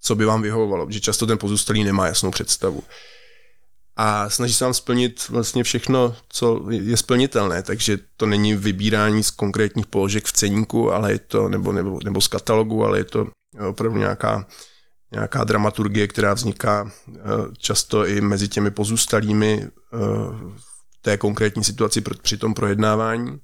[0.00, 2.82] co by vám vyhovovalo, protože často ten pozůstalý nemá jasnou představu.
[4.04, 9.30] A snaží se vám splnit vlastně všechno, co je splnitelné, takže to není vybírání z
[9.30, 13.26] konkrétních položek v ceníku, ale je to, nebo, nebo, nebo z katalogu, ale je to
[13.68, 14.46] opravdu nějaká
[15.12, 17.20] nějaká dramaturgie, která vzniká eh,
[17.58, 19.98] často i mezi těmi pozůstalými eh,
[20.56, 23.40] v té konkrétní situaci při tom projednávání.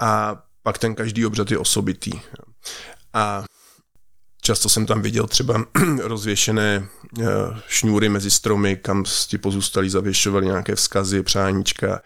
[0.00, 2.12] A pak ten každý obřad je osobitý.
[3.12, 3.44] A
[4.42, 5.64] často jsem tam viděl třeba
[6.02, 6.86] rozvěšené
[7.20, 7.24] eh,
[7.68, 12.02] šňůry mezi stromy, kam ti pozůstalí zavěšovali nějaké vzkazy, přáníčka,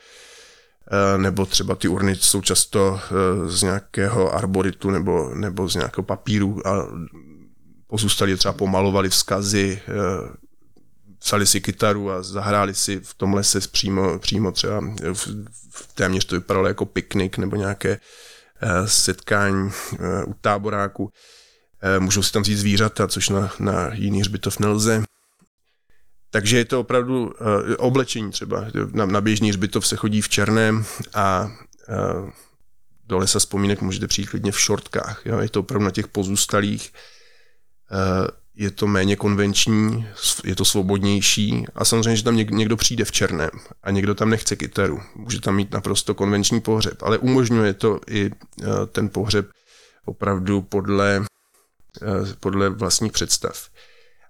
[1.17, 3.01] nebo třeba ty urny jsou často
[3.47, 6.89] z nějakého arboritu nebo, nebo z nějakého papíru a
[7.87, 9.93] pozůstali třeba pomalovali vzkazy, eh,
[11.19, 14.81] psali si kytaru a zahráli si v tom lese přímo, přímo třeba
[15.13, 15.29] v,
[15.95, 17.91] téměř to vypadalo jako piknik nebo nějaké
[18.61, 21.13] eh, setkání eh, u táboráku.
[21.99, 25.03] Můžou si tam vzít zvířata, což na, na jiný hřbitov nelze.
[26.31, 27.33] Takže je to opravdu uh,
[27.79, 28.65] oblečení třeba.
[28.93, 30.85] Na, na běžný hřbitov se chodí v černém
[31.15, 31.51] a
[31.89, 32.31] uh,
[33.07, 35.23] do lesa vzpomínek můžete přijít klidně v šortkách.
[35.25, 35.39] Jo?
[35.39, 36.93] Je to opravdu na těch pozůstalých.
[37.93, 40.07] Eh, je to méně konvenční,
[40.45, 43.51] je to svobodnější a samozřejmě, že tam někdo přijde v černém
[43.83, 45.01] a někdo tam nechce kytaru.
[45.15, 48.31] Může tam mít naprosto konvenční pohřeb, ale umožňuje to i
[48.63, 49.49] eh, ten pohřeb
[50.05, 51.27] opravdu podle, eh,
[52.41, 53.69] podle vlastních představ.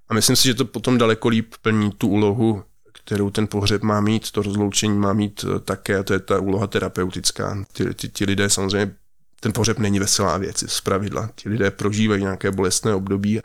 [0.08, 4.00] A myslím si, že to potom daleko líp plní tu úlohu, kterou ten pohřeb má
[4.00, 7.64] mít, to rozloučení má mít také, a to je ta úloha terapeutická.
[7.72, 8.94] Ti, ti, ti lidé samozřejmě
[9.40, 11.30] ten pohřeb není veselá věc, z pravidla.
[11.34, 13.40] Ti lidé prožívají nějaké bolestné období,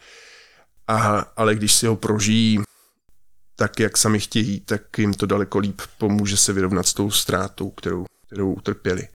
[0.88, 2.60] a, ale když si ho prožijí
[3.56, 7.70] tak, jak sami chtějí, tak jim to daleko líp pomůže se vyrovnat s tou ztrátou,
[7.70, 9.08] kterou, kterou utrpěli.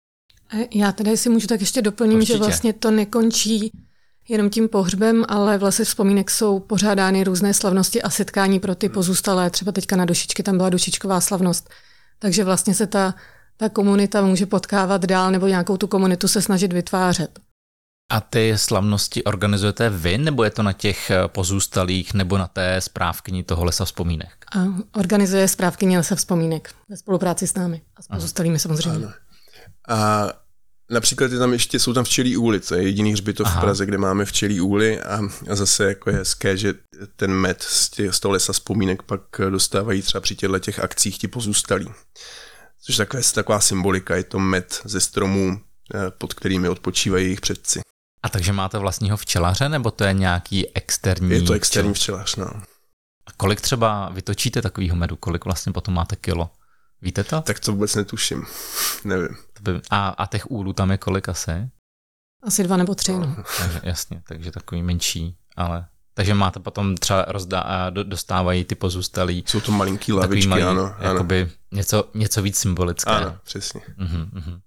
[0.75, 2.33] Já tady si můžu tak ještě doplnit, Určitě.
[2.33, 3.73] že vlastně to nekončí
[4.29, 9.51] jenom tím pohřbem, ale vlastně vzpomínek jsou pořádány různé slavnosti a setkání pro ty pozůstalé.
[9.51, 11.71] Třeba teďka na Dušičky tam byla dušičková slavnost.
[12.19, 13.15] Takže vlastně se ta
[13.57, 17.41] ta komunita může potkávat dál nebo nějakou tu komunitu se snažit vytvářet.
[18.13, 22.81] A ty slavnosti organizujete vy, nebo je to na těch eh, pozůstalých, nebo na té
[22.81, 24.45] správkyni toho lesa vzpomínek?
[24.57, 24.59] A
[24.99, 29.07] organizuje správkyně lesa vzpomínek ve spolupráci s námi a s pozůstalými samozřejmě.
[29.07, 29.13] Ano.
[29.89, 30.29] A
[30.91, 33.61] například je tam ještě, jsou tam včelí úly, to je jediný hřbitov Aha.
[33.61, 35.21] v Praze, kde máme včelí úly a,
[35.51, 36.75] a zase jako je hezké, že
[37.17, 39.21] ten med z, tě, z toho lesa vzpomínek pak
[39.51, 41.89] dostávají třeba při těchto těch akcích ti pozůstalí
[42.87, 45.61] což takové, taková symbolika, je to med ze stromů,
[45.95, 47.81] eh, pod kterými odpočívají jejich předci.
[48.23, 52.47] A takže máte vlastního včelaře, nebo to je nějaký externí Je to externí včelař, no.
[53.27, 56.51] A kolik třeba vytočíte takovýho medu, kolik vlastně potom máte kilo?
[57.05, 57.41] Víte to?
[57.41, 58.45] Tak to vůbec netuším,
[59.05, 59.37] nevím.
[59.91, 61.71] A, a těch úlů tam je kolik asi?
[62.43, 63.19] Asi dva nebo tři, no.
[63.19, 63.37] no.
[63.59, 69.45] Takže, jasně, takže takový menší, ale takže máte potom třeba rozdá, dostávají ty pozůstalí.
[69.47, 70.95] Jsou to malinký lavičky, malý, ano.
[71.01, 71.51] Jakoby ano.
[71.73, 73.11] Něco, něco víc symbolické.
[73.11, 73.81] Ano, přesně.
[73.81, 74.61] Uh-huh, uh-huh.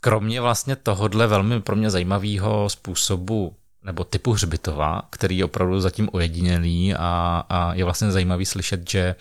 [0.00, 6.08] Kromě vlastně tohohle velmi pro mě zajímavého způsobu nebo typu hřbitova, který je opravdu zatím
[6.12, 9.14] ojedinělý a, a je vlastně zajímavý slyšet, že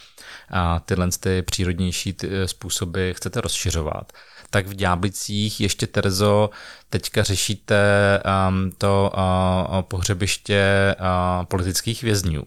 [0.52, 4.14] a tyhle ty přírodnější ty způsoby chcete rozšiřovat.
[4.50, 6.50] Tak v Ďáblicích ještě, Terzo,
[6.90, 7.84] teďka řešíte
[8.50, 12.44] um, to uh, pohřebiště uh, politických vězňů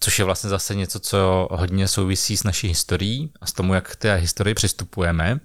[0.00, 3.90] což je vlastně zase něco, co hodně souvisí s naší historií a s tomu, jak
[3.90, 5.40] k té historii přistupujeme.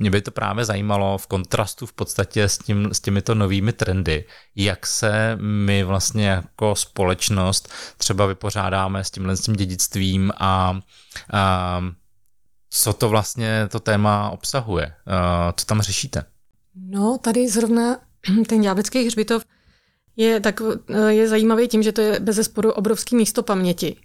[0.00, 4.24] Mě by to právě zajímalo v kontrastu v podstatě s, tím, s těmito novými trendy,
[4.56, 10.80] jak se my vlastně jako společnost třeba vypořádáme s tímhle s tím dědictvím a,
[11.32, 11.80] a
[12.70, 16.24] co to vlastně to téma obsahuje, a co tam řešíte?
[16.74, 17.96] No, tady zrovna
[18.48, 19.44] ten Ďáblický hřbitov
[20.16, 20.62] je, tak,
[21.08, 23.96] je zajímavý tím, že to je bez zesporu obrovský místo paměti.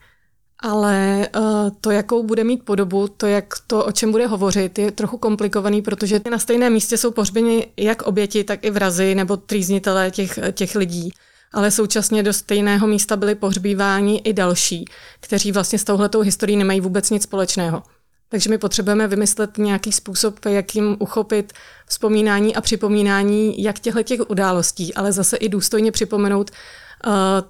[0.64, 4.92] Ale uh, to, jakou bude mít podobu, to, jak to, o čem bude hovořit, je
[4.92, 10.12] trochu komplikovaný, protože na stejném místě jsou pohřbeni jak oběti, tak i vrazy nebo trýznitelé
[10.12, 11.12] těch, těch lidí.
[11.54, 14.86] Ale současně do stejného místa byli pohřbíváni i další,
[15.20, 17.84] kteří vlastně s touhletou historií nemají vůbec nic společného.
[18.30, 21.54] Takže my potřebujeme vymyslet nějaký způsob, jak jim uchopit
[21.88, 26.52] vzpomínání a připomínání jak těchto těch událostí, ale zase i důstojně připomenout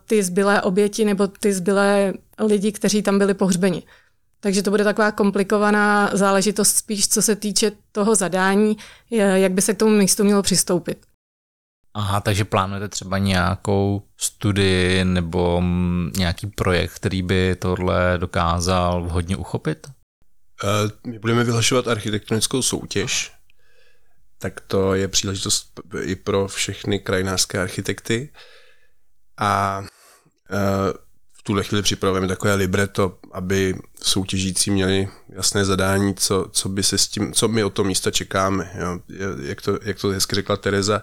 [0.05, 3.83] ty zbylé oběti nebo ty zbylé lidi, kteří tam byli pohřbeni.
[4.39, 8.77] Takže to bude taková komplikovaná záležitost spíš, co se týče toho zadání,
[9.35, 11.05] jak by se k tomu místu mělo přistoupit.
[11.93, 15.63] Aha, takže plánujete třeba nějakou studii nebo
[16.17, 19.87] nějaký projekt, který by tohle dokázal vhodně uchopit?
[20.63, 23.31] Eh, my budeme vyhlašovat architektonickou soutěž,
[24.39, 28.29] tak to je příležitost i pro všechny krajinářské architekty.
[29.37, 29.83] A
[30.51, 30.93] eh,
[31.31, 36.97] v tuhle chvíli připravujeme takové libreto, aby soutěžící měli jasné zadání, co, co by se
[36.97, 38.71] s tím, co my od toho místa čekáme.
[38.79, 38.99] Jo.
[39.43, 41.01] Jak, to, jak to hezky řekla Tereza,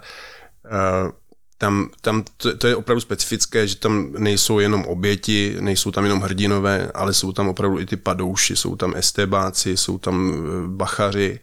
[0.66, 1.12] eh,
[1.58, 6.20] tam, tam to, to je opravdu specifické, že tam nejsou jenom oběti, nejsou tam jenom
[6.20, 11.40] hrdinové, ale jsou tam opravdu i ty padouši, jsou tam estébáci, jsou tam eh, bachaři,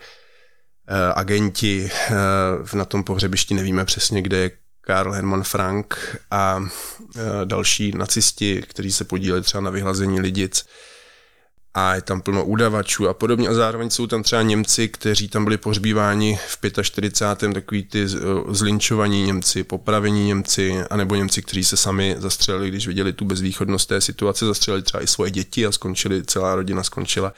[1.15, 1.89] agenti,
[2.73, 4.51] na tom pohřebišti nevíme přesně, kde je
[4.89, 6.63] Karl Hermann Frank a
[7.45, 10.65] další nacisti, kteří se podíleli třeba na vyhlazení lidic
[11.73, 15.43] a je tam plno udavačů a podobně a zároveň jsou tam třeba Němci, kteří tam
[15.43, 17.53] byli pohřbíváni v 45.
[17.53, 18.07] takový ty
[18.49, 24.01] zlinčovaní Němci, popravení Němci, anebo Němci, kteří se sami zastřelili, když viděli tu bezvýchodnost té
[24.01, 27.33] situace, zastřelili třeba i svoje děti a skončili, celá rodina skončila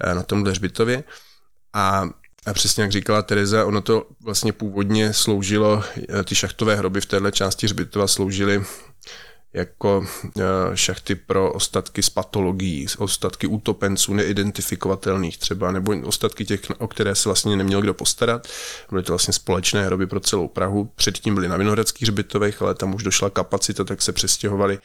[0.00, 1.04] eh, na tomhle hřbitově.
[1.72, 2.08] A
[2.46, 7.06] a přesně jak říkala Tereza, ono to vlastně původně sloužilo, eh, ty šachtové hroby v
[7.06, 8.64] téhle části hřbitova sloužily
[9.54, 10.42] jako eh,
[10.74, 17.28] šachty pro ostatky z patologií, ostatky utopenců neidentifikovatelných třeba, nebo ostatky těch, o které se
[17.28, 18.48] vlastně neměl kdo postarat.
[18.90, 20.90] Byly to vlastně společné hroby pro celou Prahu.
[20.94, 24.78] Předtím byly na Vinohradských hřbitovech, ale tam už došla kapacita, tak se přestěhovali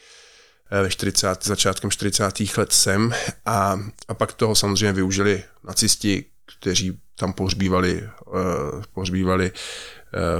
[0.70, 2.56] eh, ve 40, začátkem 40.
[2.56, 3.14] let sem
[3.46, 6.24] a, a pak toho samozřejmě využili nacisti,
[6.58, 9.52] kteří tam pohřbívali, uh, pohřbívali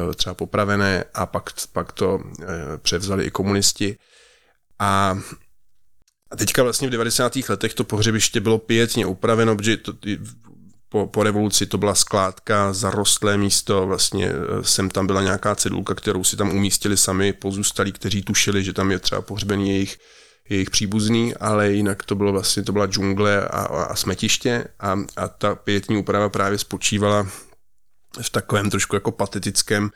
[0.07, 2.45] uh, třeba popravené a pak, pak to uh,
[2.83, 3.97] převzali i komunisti.
[4.79, 5.19] A
[6.31, 7.37] a teďka vlastně v 90.
[7.49, 9.93] letech to pohřebiště bylo pětně upraveno, protože to,
[10.89, 16.25] po, po revoluci to byla skládka, zarostlé místo, vlastně sem tam byla nějaká cedulka, kterou
[16.25, 19.99] si tam umístili sami pozůstalí, kteří tušili, že tam je třeba pohřbený jejich,
[20.49, 25.29] jejich příbuzný, ale jinak to bylo vlastně, to byla džungle a, a, smetiště a, a
[25.29, 27.27] ta pětní úprava právě spočívala
[28.23, 29.91] v takovém trošku jako patetickém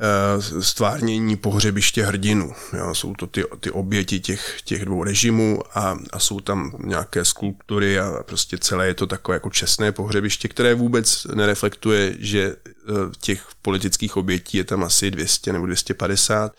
[0.00, 2.52] Eh, stvárnění pohřebiště hrdinu.
[2.76, 7.24] Jo, jsou to ty, ty oběti těch, těch dvou režimů a, a jsou tam nějaké
[7.24, 12.92] skulptury a prostě celé je to takové jako čestné pohřebiště, které vůbec nereflektuje, že eh,
[13.20, 16.52] těch politických obětí je tam asi 200 nebo 250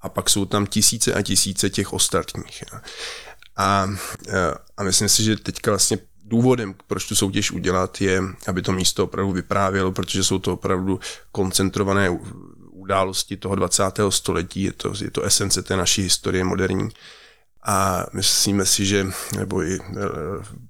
[0.00, 2.64] a pak jsou tam tisíce a tisíce těch ostatních.
[3.56, 3.90] A,
[4.28, 8.72] eh, a myslím si, že teďka vlastně důvodem, proč tu soutěž udělat, je, aby to
[8.72, 11.00] místo opravdu vyprávělo, protože jsou to opravdu
[11.32, 12.10] koncentrované
[12.70, 14.10] události toho 20.
[14.10, 16.88] století, je to, je to esence té naší historie moderní.
[17.62, 19.06] A myslíme si, že,
[19.36, 19.80] nebo i e,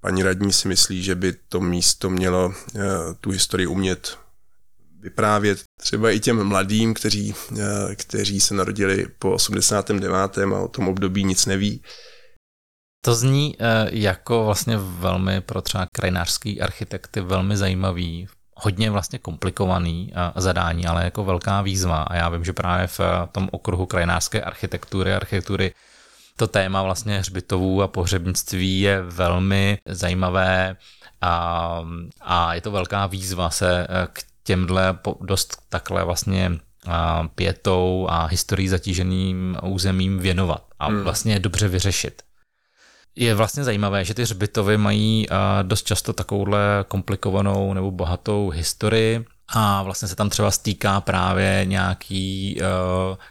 [0.00, 2.80] paní radní si myslí, že by to místo mělo e,
[3.20, 4.18] tu historii umět
[5.00, 10.38] vyprávět třeba i těm mladým, kteří, e, kteří se narodili po 89.
[10.54, 11.82] a o tom období nic neví.
[13.04, 13.56] To zní
[13.90, 21.24] jako vlastně velmi pro třeba krajinářský architekty velmi zajímavý hodně vlastně komplikovaný zadání, ale jako
[21.24, 23.00] velká výzva a já vím, že právě v
[23.32, 25.74] tom okruhu krajinářské architektury, architektury
[26.36, 30.76] to téma vlastně hřbitovů a pohřebnictví je velmi zajímavé
[31.20, 31.82] a,
[32.20, 36.58] a je to velká výzva se k těmhle dost takhle vlastně
[37.34, 41.02] pětou a historií zatíženým územím věnovat a hmm.
[41.02, 42.22] vlastně dobře vyřešit.
[43.16, 45.26] Je vlastně zajímavé, že ty hřbitovy mají
[45.62, 52.60] dost často takovouhle komplikovanou nebo bohatou historii a vlastně se tam třeba stýká právě nějaký,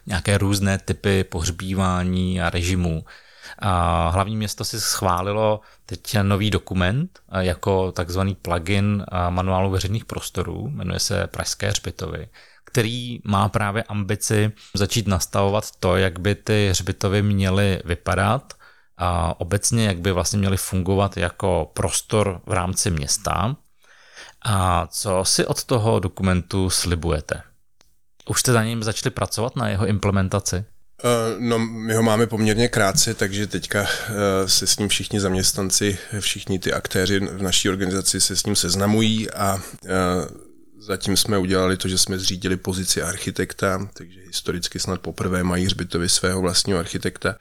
[0.06, 3.04] nějaké různé typy pohřbívání a režimů.
[4.10, 11.28] Hlavní město si schválilo teď nový dokument jako takzvaný plugin manuálu veřejných prostorů, jmenuje se
[11.28, 12.30] Pražské hřbitovy,
[12.66, 18.54] který má právě ambici začít nastavovat to, jak by ty hřbitovy měly vypadat
[18.98, 23.56] a obecně, jak by vlastně měly fungovat jako prostor v rámci města.
[24.46, 27.42] A co si od toho dokumentu slibujete?
[28.30, 30.66] Už jste za ním začali pracovat na jeho implementaci?
[31.04, 35.98] Eh, no, my ho máme poměrně krátce, takže teďka eh, se s ním všichni zaměstnanci,
[36.20, 39.90] všichni ty aktéři v naší organizaci se s ním seznamují a eh,
[40.80, 46.10] zatím jsme udělali to, že jsme zřídili pozici architekta, takže historicky snad poprvé mají hřbitovy
[46.10, 47.36] svého vlastního architekta,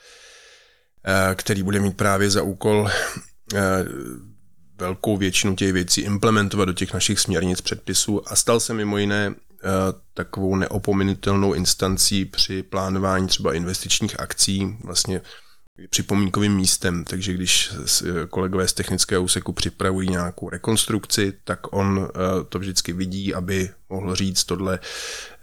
[1.35, 2.91] který bude mít právě za úkol
[4.79, 8.33] velkou většinu těch věcí implementovat do těch našich směrnic předpisů.
[8.33, 9.35] A stal se mimo jiné
[10.15, 15.21] takovou neopominutelnou instancí při plánování třeba investičních akcí, vlastně
[15.91, 17.73] připomínkovým místem, takže když
[18.31, 24.15] kolegové z technického úseku připravují nějakou rekonstrukci, tak on eh, to vždycky vidí, aby mohl
[24.15, 24.79] říct, tohle,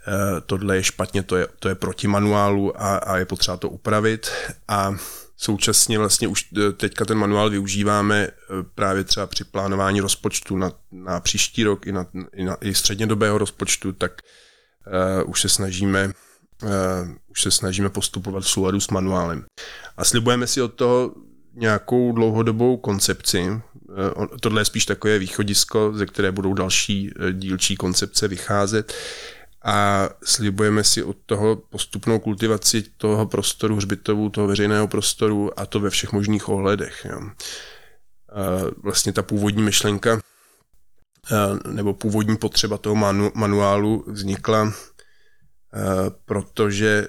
[0.08, 3.68] eh, tohle je špatně, to je, to je proti manuálu a, a je potřeba to
[3.68, 4.30] upravit.
[4.68, 4.96] A
[5.36, 8.32] Současně vlastně už e, teďka ten manuál využíváme e,
[8.74, 13.38] právě třeba při plánování rozpočtu na, na příští rok i, na, i, na, i střednědobého
[13.38, 14.12] rozpočtu, tak
[15.22, 16.12] uh, už se snažíme
[16.62, 16.70] uh,
[17.28, 19.44] už se snažíme postupovat v souladu s manuálem.
[19.96, 21.14] A slibujeme si od toho
[21.54, 23.50] nějakou dlouhodobou koncepci.
[23.50, 28.94] Uh, tohle je spíš takové východisko, ze které budou další dílčí koncepce vycházet
[29.64, 35.80] a slibujeme si od toho postupnou kultivaci toho prostoru hřbitovu, toho veřejného prostoru a to
[35.80, 37.06] ve všech možných ohledech.
[37.10, 37.20] Jo.
[38.82, 40.20] Vlastně ta původní myšlenka
[41.70, 44.72] nebo původní potřeba toho manu, manuálu vznikla,
[46.24, 47.08] protože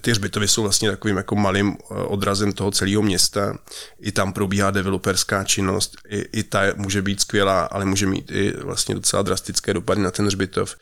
[0.00, 3.58] ty hřbitovy jsou vlastně takovým jako malým eh, odrazem toho celého města.
[4.00, 8.52] I tam probíhá developerská činnost, i, i ta může být skvělá, ale může mít i
[8.56, 10.76] vlastně docela drastické dopady na ten hřbitov.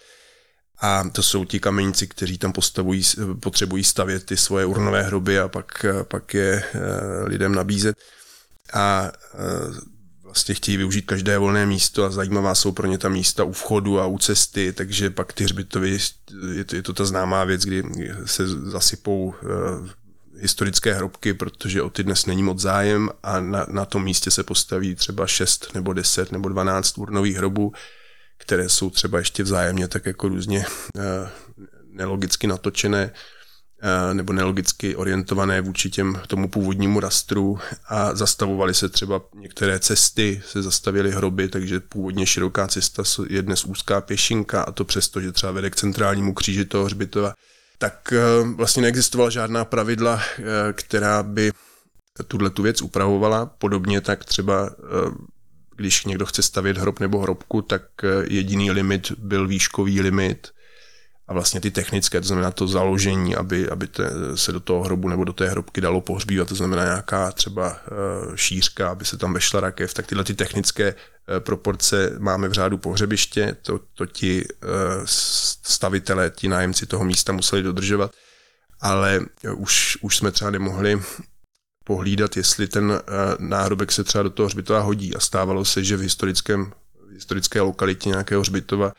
[0.80, 3.02] A to jsou ti kamenici, kteří tam postavují,
[3.40, 6.80] potřebují stavět ty svoje urnové hroby a pak, pak je eh,
[7.24, 7.96] lidem nabízet.
[8.72, 9.99] A eh,
[10.30, 14.00] vlastně chtějí využít každé volné místo a zajímavá jsou pro ně ta místa u vchodu
[14.00, 15.98] a u cesty, takže pak ty hřbitovy,
[16.54, 17.82] je to, je to ta známá věc, kdy
[18.24, 19.88] se zasypou uh,
[20.40, 24.42] historické hrobky, protože o ty dnes není moc zájem a na, na tom místě se
[24.42, 27.72] postaví třeba 6 nebo 10 nebo 12 urnových hrobů,
[28.38, 31.02] které jsou třeba ještě vzájemně tak jako různě uh,
[31.92, 33.10] nelogicky natočené.
[33.14, 33.39] Eh,
[34.12, 40.62] nebo nelogicky orientované vůči těm, tomu původnímu rastru a zastavovaly se třeba některé cesty, se
[40.62, 45.52] zastavily hroby, takže původně široká cesta je dnes úzká pěšinka a to přesto, že třeba
[45.52, 47.34] vede k centrálnímu kříži toho hřbitova,
[47.78, 48.18] tak eh,
[48.56, 51.52] vlastně neexistovala žádná pravidla, eh, která by
[52.28, 53.46] tuhle tu věc upravovala.
[53.46, 54.70] Podobně tak třeba
[55.76, 57.82] když někdo chce stavět hrob nebo hrobku, tak
[58.28, 60.48] jediný limit byl výškový limit,
[61.30, 65.08] a vlastně ty technické, to znamená to založení, aby, aby te, se do toho hrobu
[65.08, 69.34] nebo do té hrobky dalo pohřbívat, to znamená nějaká třeba uh, šířka, aby se tam
[69.34, 74.44] vešla rakev, tak tyhle ty technické uh, proporce máme v řádu pohřebiště, to, to ti
[74.44, 74.68] uh,
[75.62, 78.10] stavitelé, ti nájemci toho místa museli dodržovat,
[78.80, 79.20] ale
[79.56, 81.02] už, už jsme třeba nemohli
[81.84, 83.00] pohlídat, jestli ten
[83.38, 85.16] náhrobek se třeba do toho hřbitova hodí.
[85.16, 86.72] A stávalo se, že v historickém
[87.08, 88.92] v historické lokalitě nějakého hřbitova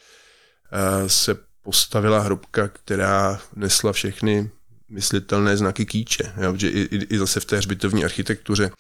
[1.08, 4.52] se postavila hrobka, která nesla všechny
[4.90, 6.34] myslitelné znaky kýče.
[6.38, 6.56] Jo?
[6.56, 8.72] Že i, i, i zase v té hřbitovní architektuře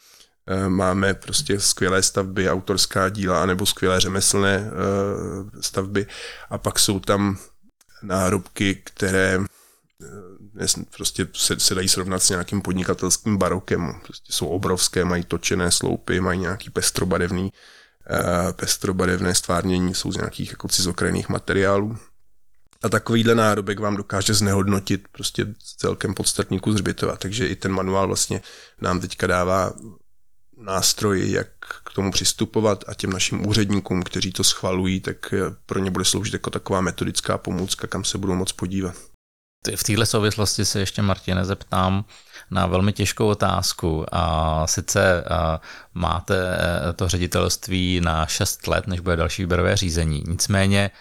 [0.48, 6.08] e, máme prostě skvělé stavby, autorská díla, nebo skvělé řemeslné e, stavby
[6.50, 7.38] a pak jsou tam
[8.04, 9.40] náhrobky, které
[10.60, 13.94] e, prostě se, se dají srovnat s nějakým podnikatelským barokem.
[14.04, 17.52] Prostě jsou obrovské, mají točené sloupy, mají nějaký pestrobarevný,
[18.52, 21.98] pestrobarevné stvárnění, jsou z nějakých jako cizokrajných materiálů.
[22.84, 25.46] A takovýhle nárobek vám dokáže znehodnotit prostě
[25.78, 27.16] celkem podstatný kus hřbitova.
[27.16, 28.42] Takže i ten manuál vlastně
[28.82, 29.74] nám teďka dává
[30.58, 31.48] nástroj, jak
[31.86, 35.34] k tomu přistupovat a těm našim úředníkům, kteří to schvalují, tak
[35.66, 38.96] pro ně bude sloužit jako taková metodická pomůcka, kam se budou moc podívat.
[39.76, 42.06] V této souvislosti se ještě, Martine, zeptám
[42.52, 44.06] na velmi těžkou otázku.
[44.12, 45.62] A sice a
[45.94, 46.58] máte
[46.96, 50.24] to ředitelství na 6 let, než bude další výběrové řízení.
[50.28, 50.92] Nicméně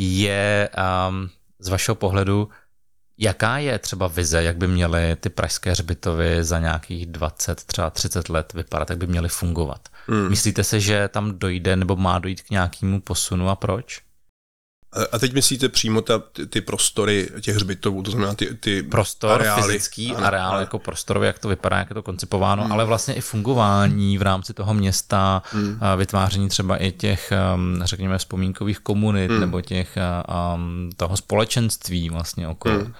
[0.00, 0.68] je
[1.08, 2.48] um, z vašeho pohledu,
[3.18, 8.28] jaká je třeba vize, jak by měly ty pražské hřbitovy za nějakých 20, třeba 30
[8.28, 9.88] let vypadat, jak by měly fungovat?
[10.06, 10.28] Hmm.
[10.28, 14.00] Myslíte se, že tam dojde nebo má dojít k nějakému posunu a proč?
[15.12, 19.30] A teď myslíte přímo ta, ty, ty prostory těch hřbitovů, to znamená ty, ty Prostor,
[19.30, 20.60] areály, fyzický ano, areál, ano.
[20.60, 22.72] jako prostorově, jak to vypadá, jak je to koncipováno, hmm.
[22.72, 25.80] ale vlastně i fungování v rámci toho města, hmm.
[25.96, 29.40] vytváření třeba i těch, um, řekněme, vzpomínkových komunit hmm.
[29.40, 29.98] nebo těch
[30.54, 32.74] um, toho společenství vlastně okolo.
[32.74, 32.94] Hmm.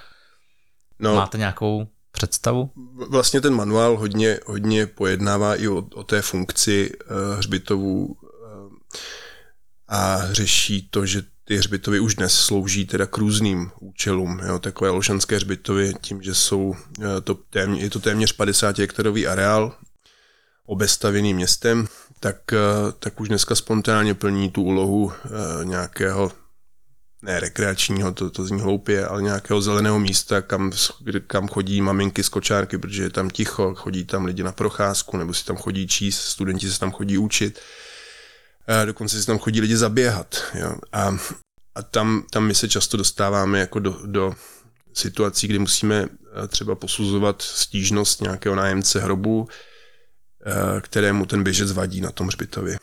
[0.98, 2.70] No, Máte nějakou představu?
[3.10, 8.16] Vlastně ten manuál hodně, hodně pojednává i o, o té funkci uh, hřbitovů uh,
[9.88, 14.40] a řeší to, že ty hřbitovy už dnes slouží teda k různým účelům.
[14.46, 19.26] Jo, takové lošanské hřbitovy tím, že jsou eh, to téměř, je to téměř 50 hektarový
[19.26, 19.76] areál
[20.66, 21.88] obestavěný městem,
[22.20, 22.58] tak, eh,
[22.98, 25.28] tak už dneska spontánně plní tu úlohu eh,
[25.64, 26.32] nějakého
[27.22, 30.72] ne rekreačního, to, to zní hloupě, ale nějakého zeleného místa, kam,
[31.26, 35.34] kam chodí maminky z kočárky, protože je tam ticho, chodí tam lidi na procházku, nebo
[35.34, 37.60] si tam chodí číst, studenti se tam chodí učit
[38.84, 40.42] dokonce si tam chodí lidi zaběhat.
[40.54, 40.74] Jo.
[40.92, 41.16] A,
[41.74, 44.34] a tam, tam my se často dostáváme jako do, do
[44.94, 46.06] situací, kdy musíme
[46.44, 49.48] eh, třeba posuzovat stížnost nějakého nájemce hrobu,
[50.46, 52.78] eh, kterému ten běžec vadí na tom hřbitově.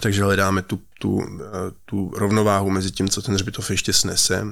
[0.00, 1.44] Takže hledáme tu, tu, eh,
[1.84, 4.46] tu rovnováhu mezi tím, co ten hřbitov ještě snese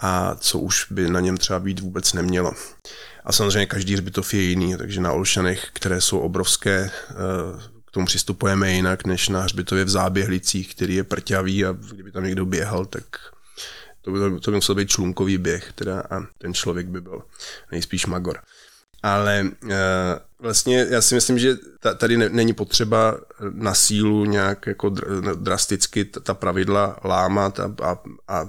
[0.00, 2.52] a co už by na něm třeba být vůbec nemělo.
[3.24, 6.90] A samozřejmě každý hřbitov je jiný, takže na Olšanech, které jsou obrovské,
[7.96, 12.46] tomu přistupujeme jinak, než na hřbitově v záběhlicích, který je prťavý a kdyby tam někdo
[12.46, 13.04] běhal, tak
[14.02, 17.22] to by, to by musel být člunkový běh teda a ten člověk by byl
[17.72, 18.38] nejspíš magor.
[19.02, 19.40] Ale
[19.70, 19.76] e,
[20.38, 21.56] vlastně já si myslím, že
[21.96, 23.18] tady není potřeba
[23.50, 24.90] na sílu nějak jako
[25.34, 28.46] drasticky ta pravidla lámat a, a, a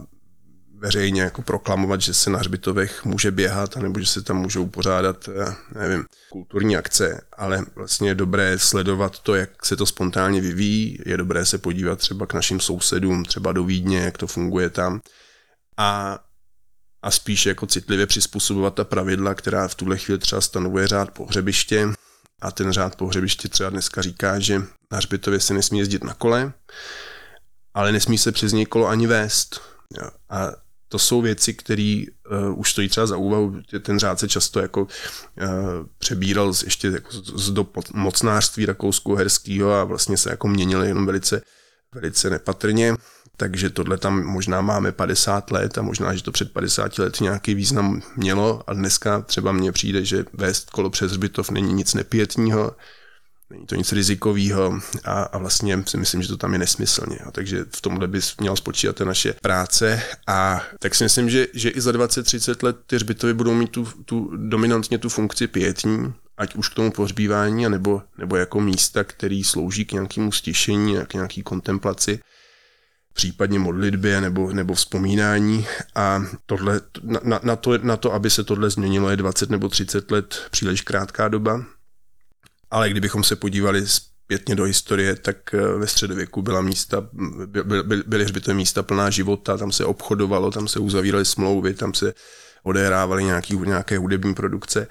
[0.80, 5.30] veřejně jako proklamovat, že se na hřbitovech může běhat, nebo že se tam můžou pořádat,
[5.30, 10.99] eh, nevím, kulturní akce, ale vlastně je dobré sledovat to, jak se to spontánně vyvíjí,
[11.05, 14.99] je dobré se podívat třeba k našim sousedům, třeba do Vídně, jak to funguje tam.
[15.78, 16.19] A,
[17.01, 21.88] a spíš jako citlivě přizpůsobovat ta pravidla, která v tuhle chvíli třeba stanovuje řád pohřebiště.
[22.41, 24.61] A ten řád pohřebiště třeba dneska říká, že
[24.91, 26.53] na hřbitově se nesmí jezdit na kole,
[27.73, 29.61] ale nesmí se přes něj kolo ani vést.
[30.30, 33.61] A to jsou věci, které uh, už stojí třeba za úvahu.
[33.81, 34.88] Ten řád se často jako uh,
[35.97, 41.05] přebíral z, ještě jako z, z do mocnářství rakousko-herského a vlastně se jako měnil jenom
[41.05, 41.41] velice,
[41.95, 42.93] velice nepatrně.
[43.38, 47.55] Takže tohle tam možná máme 50 let a možná, že to před 50 let nějaký
[47.55, 52.75] význam mělo a dneska třeba mně přijde, že vést kolo přes hřbitov není nic nepětního,
[53.50, 57.18] Není to nic rizikového a, a vlastně si myslím, že to tam je nesmyslně.
[57.18, 60.02] A takže v tomhle by měla spočívat naše práce.
[60.28, 63.86] A tak si myslím, že, že i za 20-30 let ty hřbitovy budou mít tu,
[64.06, 69.43] tu dominantně tu funkci pětní, ať už k tomu pohřbívání, nebo, nebo jako místa, který
[69.43, 72.20] slouží k nějakému stišení, k nějaký kontemplaci
[73.14, 75.68] případně modlitbě nebo, nebo vzpomínání.
[75.95, 80.12] A tohle, na, na, to, na to, aby se tohle změnilo, je 20 nebo 30
[80.12, 81.66] let příliš krátká doba
[82.72, 87.09] ale kdybychom se podívali zpětně do historie, tak eh, ve středověku byla místa,
[87.45, 91.93] by, by, byly hřbitové místa plná života, tam se obchodovalo, tam se uzavíraly smlouvy, tam
[91.93, 92.13] se
[92.63, 94.88] odehrávaly nějaký, nějaké hudební produkce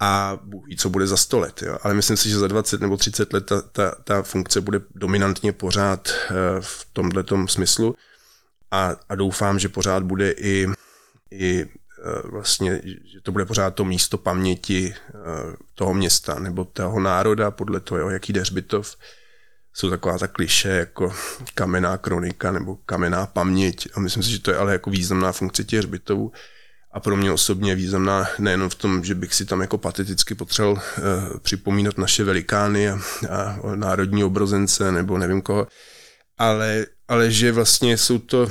[0.00, 1.62] a Bůh ví, co bude za 100 let.
[1.62, 1.78] Jo.
[1.82, 5.52] Ale myslím si, že za 20 nebo 30 let ta, ta, ta funkce bude dominantně
[5.52, 7.94] pořád eh, v tomhle smyslu
[8.70, 10.66] a, a doufám, že pořád bude i,
[11.30, 11.66] i
[12.24, 15.12] vlastně, že to bude pořád to místo paměti eh,
[15.74, 18.96] toho města nebo toho národa podle toho, jaký jde hřbitov.
[19.74, 21.14] Jsou taková ta kliše jako
[21.54, 25.64] kamenná kronika nebo kamenná paměť a myslím si, že to je ale jako významná funkce
[25.64, 26.32] těch hřbitovů
[26.92, 30.72] a pro mě osobně významná nejenom v tom, že bych si tam jako pateticky potřeboval
[30.72, 32.98] uh, připomínat naše velikány a,
[33.30, 35.66] a národní obrozence nebo nevím koho,
[36.38, 38.48] ale, ale že vlastně jsou to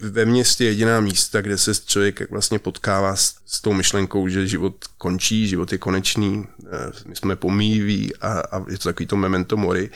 [0.00, 4.74] ve městě jediná místa, kde se člověk vlastně potkává s, s tou myšlenkou, že život
[4.98, 6.68] končí, život je konečný, eh,
[7.06, 9.90] my jsme pomíjiví a, a je to takový to memento mori,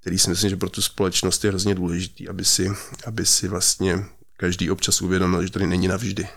[0.00, 2.70] který si myslím, že pro tu společnost je hrozně důležitý, aby si,
[3.06, 4.04] aby si vlastně
[4.36, 6.28] každý občas uvědomil, že tady není navždy.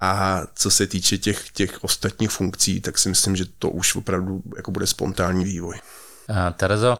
[0.00, 4.42] A co se týče těch, těch ostatních funkcí, tak si myslím, že to už opravdu
[4.56, 5.80] jako bude spontánní vývoj.
[6.56, 6.96] Terezo,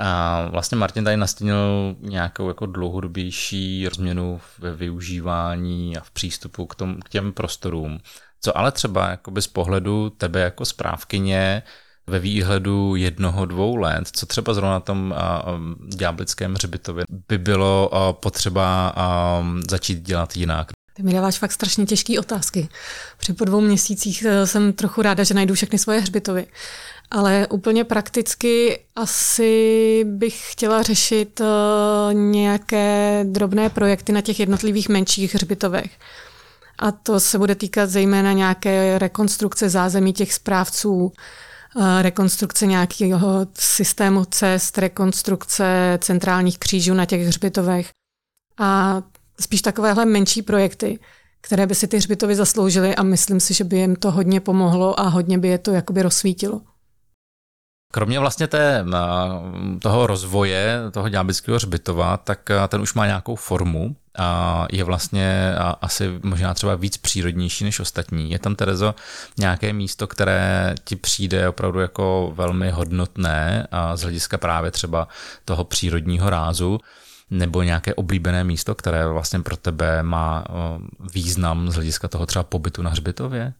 [0.00, 6.74] a vlastně Martin tady nastínil nějakou jako dlouhodobější změnu ve využívání a v přístupu k,
[6.74, 7.98] tom, k těm prostorům.
[8.40, 11.62] Co ale třeba z pohledu tebe jako správkyně
[12.06, 15.14] ve výhledu jednoho, dvou let, co třeba zrovna na tom
[15.96, 18.94] ďáblickém hřbitově by bylo potřeba
[19.70, 20.70] začít dělat jinak?
[20.94, 22.68] Ty mi dáváš fakt strašně těžké otázky.
[23.18, 26.46] Při po dvou měsících e, jsem trochu ráda, že najdu všechny svoje hřbitovy.
[27.10, 31.46] Ale úplně prakticky asi bych chtěla řešit uh,
[32.14, 35.90] nějaké drobné projekty na těch jednotlivých menších hřbitovech.
[36.78, 41.12] A to se bude týkat zejména nějaké rekonstrukce zázemí těch správců, uh,
[42.02, 47.90] rekonstrukce nějakého systému cest, rekonstrukce centrálních křížů na těch hřbitovech.
[48.58, 49.02] A
[49.40, 50.98] spíš takovéhle menší projekty,
[51.40, 55.00] které by si ty hřbitovy zasloužily a myslím si, že by jim to hodně pomohlo
[55.00, 56.60] a hodně by je to jakoby rozsvítilo.
[57.92, 58.84] Kromě vlastně té,
[59.78, 66.20] toho rozvoje toho ďáblického hřbitova, tak ten už má nějakou formu a je vlastně asi
[66.22, 68.30] možná třeba víc přírodnější než ostatní.
[68.30, 68.94] Je tam, Terezo,
[69.38, 75.08] nějaké místo, které ti přijde opravdu jako velmi hodnotné a z hlediska právě třeba
[75.44, 76.80] toho přírodního rázu,
[77.30, 80.44] nebo nějaké oblíbené místo, které vlastně pro tebe má
[81.14, 83.52] význam z hlediska toho třeba pobytu na hřbitově?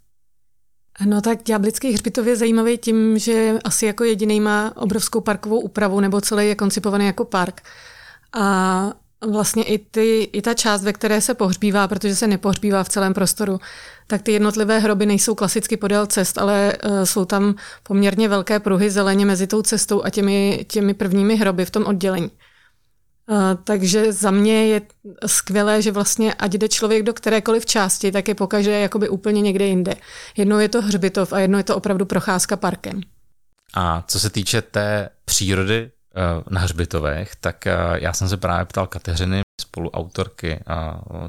[1.05, 6.01] No tak Ďáblický hřbitov je zajímavý tím, že asi jako jediný má obrovskou parkovou úpravu,
[6.01, 7.63] nebo celý je koncipovaný jako park.
[8.33, 8.93] A
[9.27, 13.15] vlastně i, ty, i ta část, ve které se pohřbívá, protože se nepohřbívá v celém
[13.15, 13.61] prostoru,
[14.07, 18.91] tak ty jednotlivé hroby nejsou klasicky podél cest, ale uh, jsou tam poměrně velké pruhy
[18.91, 22.31] zeleně mezi tou cestou a těmi, těmi prvními hroby v tom oddělení.
[23.65, 24.81] Takže za mě je
[25.27, 29.67] skvělé, že vlastně ať jde člověk do kterékoliv části, tak je pokaže jakoby úplně někde
[29.67, 29.95] jinde.
[30.37, 33.01] Jednou je to hřbitov a jednou je to opravdu procházka parkem.
[33.75, 36.21] A co se týče té přírody eh,
[36.51, 40.65] na hřbitovech, tak eh, já jsem se právě ptal Kateřiny, spoluautorky eh,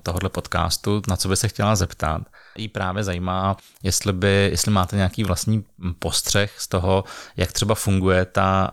[0.03, 2.21] tohohle podcastu, na co by se chtěla zeptat.
[2.57, 5.65] Jí právě zajímá, jestli, by, jestli máte nějaký vlastní
[5.99, 7.03] postřeh z toho,
[7.37, 8.71] jak třeba funguje ta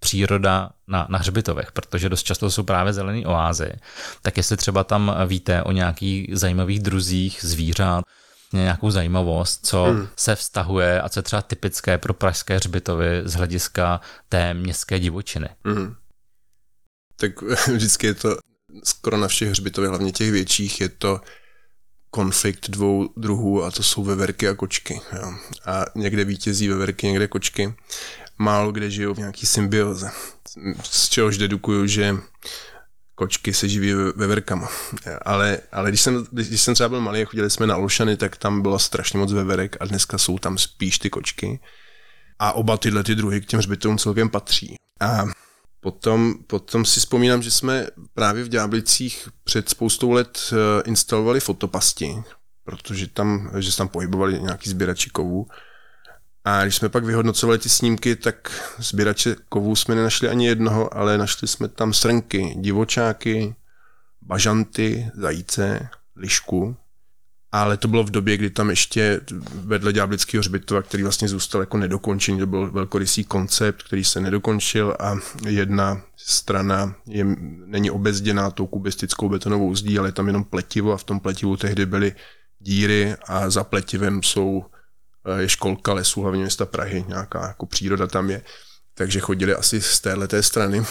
[0.00, 3.72] příroda na, na hřbitovech, protože dost často jsou právě zelený oázy.
[4.22, 8.04] Tak jestli třeba tam víte o nějakých zajímavých druzích zvířat,
[8.52, 10.08] nějakou zajímavost, co hmm.
[10.16, 15.48] se vztahuje a co je třeba typické pro pražské hřbitovy z hlediska té městské divočiny.
[15.64, 15.94] Hmm.
[17.16, 18.36] Tak vždycky je to
[18.84, 21.20] skoro na všech hřbitovech, hlavně těch větších, je to
[22.10, 25.00] konflikt dvou druhů a to jsou veverky a kočky.
[25.12, 25.34] Jo.
[25.66, 27.74] A někde vítězí veverky, někde kočky
[28.38, 30.10] málo kde žijou v nějaký symbioze.
[30.82, 32.16] Z čehož dedukuju, že
[33.14, 34.68] kočky se živí veverkama.
[35.22, 38.36] Ale, ale když, jsem, když jsem třeba byl malý a chodili jsme na Olšany, tak
[38.36, 41.60] tam bylo strašně moc veverek a dneska jsou tam spíš ty kočky.
[42.38, 44.74] A oba tyhle ty druhy k těm hřbitovům celkem patří.
[45.00, 45.24] A
[45.80, 52.22] potom, potom si vzpomínám, že jsme právě v Ďáblicích před spoustou let eh, instalovali fotopasti,
[52.64, 55.46] protože tam, že se tam pohybovali nějaký sběrači kovů.
[56.48, 61.18] A když jsme pak vyhodnocovali ty snímky, tak sběrače kovů jsme nenašli ani jednoho, ale
[61.18, 63.54] našli jsme tam srnky, divočáky,
[64.22, 66.76] bažanty, zajíce, lišku.
[67.52, 69.20] Ale to bylo v době, kdy tam ještě
[69.54, 74.96] vedle Ďáblického hřbitova, který vlastně zůstal jako nedokončený, to byl velkorysý koncept, který se nedokončil
[75.00, 75.16] a
[75.48, 77.24] jedna strana je,
[77.66, 81.56] není obezděná tou kubistickou betonovou zdí, ale je tam jenom pletivo a v tom pletivu
[81.56, 82.14] tehdy byly
[82.58, 84.64] díry a za pletivem jsou
[85.36, 88.42] je školka lesů hlavně města Prahy, nějaká jako příroda tam je,
[88.94, 90.84] takže chodili asi z téhle strany.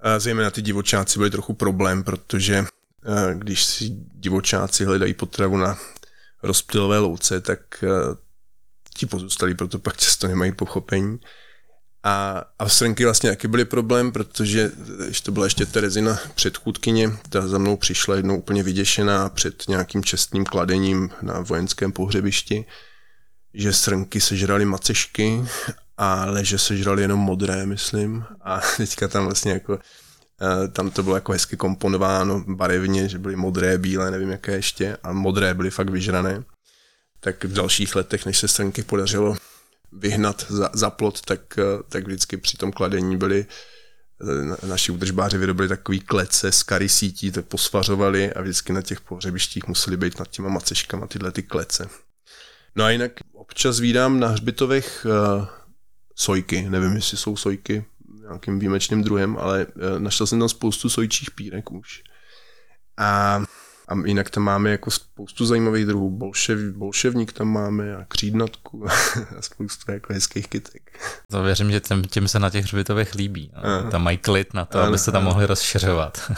[0.00, 3.84] A zejména ty divočáci byli trochu problém, protože eh, když si
[4.14, 5.78] divočáci hledají potravu na
[6.42, 7.88] rozptylové louce, tak eh,
[8.94, 11.18] ti pozůstalí proto pak často nemají pochopení.
[12.02, 14.72] A, a srnky vlastně jaký byly problém, protože
[15.22, 20.44] to byla ještě Terezina předchůdkyně, ta za mnou přišla jednou úplně vyděšená před nějakým čestným
[20.44, 22.64] kladením na vojenském pohřebišti
[23.54, 25.44] že srnky sežrali macešky,
[25.96, 28.24] ale že sežrali jenom modré, myslím.
[28.40, 29.78] A teďka tam vlastně jako
[30.42, 34.96] eh, tam to bylo jako hezky komponováno barevně, že byly modré, bílé, nevím jaké ještě,
[35.02, 36.44] a modré byly fakt vyžrané.
[37.20, 39.36] Tak v dalších letech, než se srnky podařilo
[39.92, 43.46] vyhnat za, za plot, tak, eh, tak vždycky při tom kladení byly
[44.20, 49.00] eh, naši údržbáři vyrobili takový klece z kary sítí, tak posvařovali a vždycky na těch
[49.00, 51.88] pohřebištích museli být nad těma maceškama tyhle ty klece.
[52.76, 53.12] No a jinak
[53.48, 55.46] občas vídám na hřbitovech uh,
[56.14, 56.66] sojky.
[56.70, 57.84] Nevím, jestli jsou sojky
[58.20, 62.02] nějakým výjimečným druhem, ale uh, našel jsem tam spoustu sojčích pírek už.
[62.98, 63.42] A,
[63.88, 66.10] a jinak tam máme jako spoustu zajímavých druhů.
[66.10, 68.86] Bolšev, bolševník tam máme a křídnatku
[69.38, 70.98] a spoustu jako hezkých kytek.
[71.30, 73.52] To věřím, že těm, těm se na těch hřbitovech líbí.
[73.54, 73.90] No.
[73.90, 76.20] Tam mají klid na to, aby se tam mohli rozšiřovat.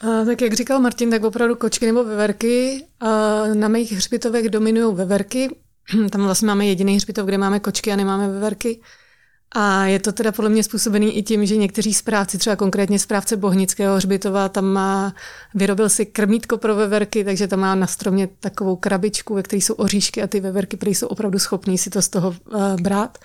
[0.00, 2.84] A, tak jak říkal Martin, tak opravdu kočky nebo veverky.
[3.00, 3.06] A
[3.54, 5.50] na mých hřbitovech dominují veverky.
[6.10, 8.80] Tam vlastně máme jediný hřbitov, kde máme kočky a nemáme veverky.
[9.54, 13.36] A je to teda podle mě způsobený i tím, že někteří správci, třeba konkrétně správce
[13.36, 15.14] Bohnického hřbitova, tam má,
[15.54, 19.74] vyrobil si krmítko pro veverky, takže tam má na stromě takovou krabičku, ve které jsou
[19.74, 23.18] oříšky a ty veverky, které jsou opravdu schopný si to z toho uh, brát.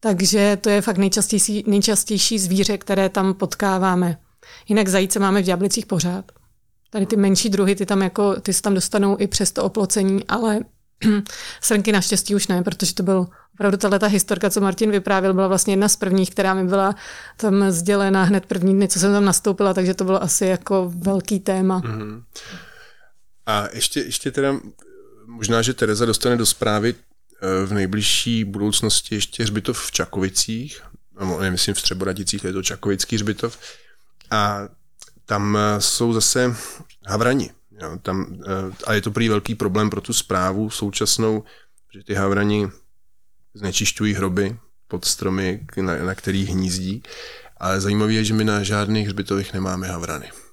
[0.00, 4.18] Takže to je fakt nejčastější, nejčastější zvíře, které tam potkáváme.
[4.68, 6.32] Jinak zajíce máme v Ďáblicích pořád.
[6.90, 10.24] Tady ty menší druhy, ty tam jako, ty se tam dostanou i přes to oplocení,
[10.28, 10.60] ale
[11.60, 15.48] srnky naštěstí už ne, protože to byl opravdu tahle ta historka, co Martin vyprávěl, byla
[15.48, 16.94] vlastně jedna z prvních, která mi byla
[17.36, 21.40] tam sdělena hned první dny, co jsem tam nastoupila, takže to bylo asi jako velký
[21.40, 21.80] téma.
[21.80, 22.22] Mm-hmm.
[23.46, 24.54] A ještě, ještě teda,
[25.26, 30.82] možná, že Tereza dostane do zprávy eh, v nejbližší budoucnosti ještě hřbitov v Čakovicích,
[31.20, 33.58] nebo nemyslím v Střeboradicích, je to Čakovický hřbitov.
[34.30, 34.68] A
[35.26, 36.56] tam eh, jsou zase
[37.06, 37.50] havrani.
[37.82, 41.44] Jo, tam, eh, a je to prý velký problém pro tu zprávu současnou,
[41.94, 42.68] že ty havrani
[43.54, 44.58] znečišťují hroby
[44.88, 47.02] pod stromy, na, na kterých hnízdí.
[47.56, 50.30] Ale zajímavé je, že my na žádných hřbitových nemáme havrany.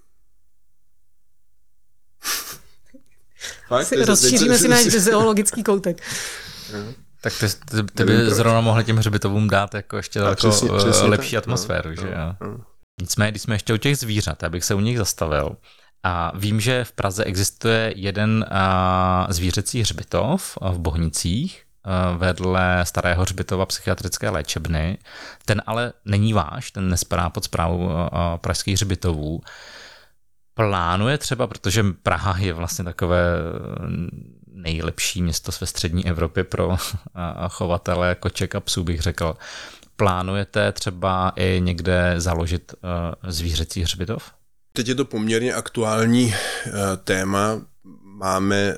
[3.68, 6.02] Fakt, si rozšíříme si náš zoologický koutek.
[7.22, 11.08] Tak ty, ty, ty by zrovna mohli těm hřbitovům dát jako ještě jako přesně, přesně
[11.08, 11.44] lepší tak.
[11.44, 12.58] atmosféru, no, že no, no.
[13.02, 15.58] Nicméně, když jsme ještě u těch zvířat, abych se u nich zastavil,
[16.06, 18.46] a vím, že v Praze existuje jeden
[19.30, 21.64] zvířecí hřbitov v Bohnicích,
[22.18, 24.98] vedle starého hřbitova psychiatrické léčebny.
[25.46, 27.90] Ten ale není váš, ten nespadá pod zprávu
[28.38, 29.42] pražských hřbitovů.
[30.54, 33.24] Plánuje třeba, protože Praha je vlastně takové
[34.54, 36.78] nejlepší město ve střední Evropě pro
[37.50, 39.36] chovatele koček a psů, bych řekl.
[39.96, 42.74] Plánujete třeba i někde založit
[43.28, 44.35] zvířecí hřbitov?
[44.76, 46.36] Teď je to poměrně aktuální
[47.04, 47.66] téma.
[48.04, 48.78] Máme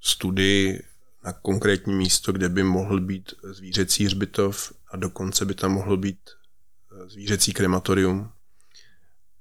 [0.00, 0.82] studii
[1.24, 6.18] na konkrétní místo, kde by mohl být zvířecí hřbitov a dokonce by tam mohl být
[6.30, 8.30] eh, zvířecí krematorium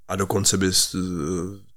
[0.07, 0.71] a dokonce by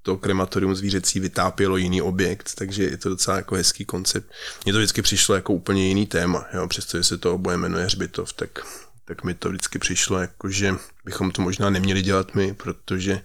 [0.03, 4.31] to krematorium zvířecí vytápělo jiný objekt, takže je to docela jako hezký koncept.
[4.65, 8.33] Mně to vždycky přišlo jako úplně jiný téma, jo, přestože se to oboje jmenuje hřbitov,
[8.33, 8.67] tak,
[9.05, 10.75] tak mi to vždycky přišlo jako, že
[11.05, 13.21] bychom to možná neměli dělat my, protože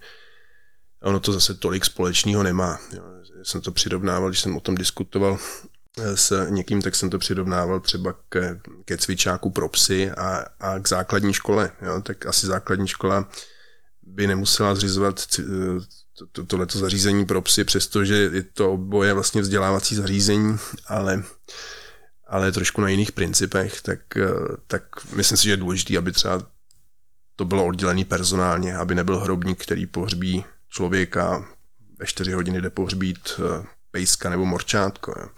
[1.03, 2.79] ono to zase tolik společného nemá.
[2.93, 3.01] Já
[3.43, 5.39] jsem to přirovnával, když jsem o tom diskutoval
[6.15, 10.87] s někým, tak jsem to přirovnával třeba ke, ke cvičáku pro psy a, a k
[10.87, 11.71] základní škole.
[11.81, 12.01] Jo?
[12.01, 13.29] Tak asi základní škola
[14.01, 15.25] by nemusela zřizovat
[16.31, 20.57] to, tohleto zařízení pro psy, přestože je to oboje vlastně vzdělávací zařízení,
[20.87, 21.23] ale,
[22.29, 23.99] ale trošku na jiných principech, tak,
[24.67, 24.83] tak
[25.15, 26.41] myslím si, že je důležité, aby třeba
[27.35, 31.45] to bylo oddělené personálně, aby nebyl hrobník, který pohřbí člověka,
[31.99, 35.29] ve 4 hodiny jde pohřbít eh, pejska nebo morčátko.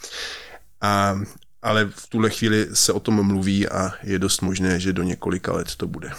[0.82, 1.20] A,
[1.62, 5.54] ale v tuhle chvíli se o tom mluví a je dost možné, že do několika
[5.54, 6.12] let to bude.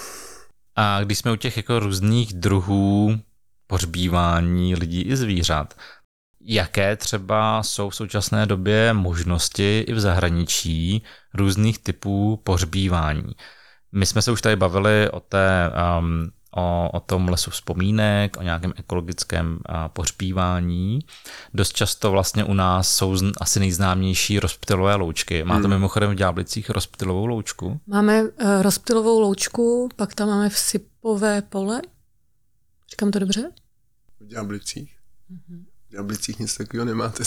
[0.77, 3.21] A když jsme u těch jako různých druhů
[3.67, 5.75] pohřbívání lidí i zvířat,
[6.41, 11.03] jaké třeba jsou v současné době možnosti i v zahraničí
[11.35, 13.33] různých typů pohřbívání?
[13.93, 18.43] My jsme se už tady bavili o té um, o, o tom lesu vzpomínek, o
[18.43, 20.99] nějakém ekologickém a, pohřbívání.
[21.55, 25.45] Dost často vlastně u nás jsou z, asi nejznámější rozptylové loučky.
[25.45, 25.71] Máte hmm.
[25.71, 27.81] mimochodem v Ďáblicích rozptylovou loučku?
[27.87, 28.29] Máme uh,
[28.63, 31.83] rozptylovou loučku, pak tam máme vsypové pole.
[32.91, 33.51] Říkám to dobře?
[34.21, 34.97] V Ďáblicích?
[35.33, 35.70] Mm-hmm.
[35.91, 37.25] V Ďáblicích nic takového nemáte.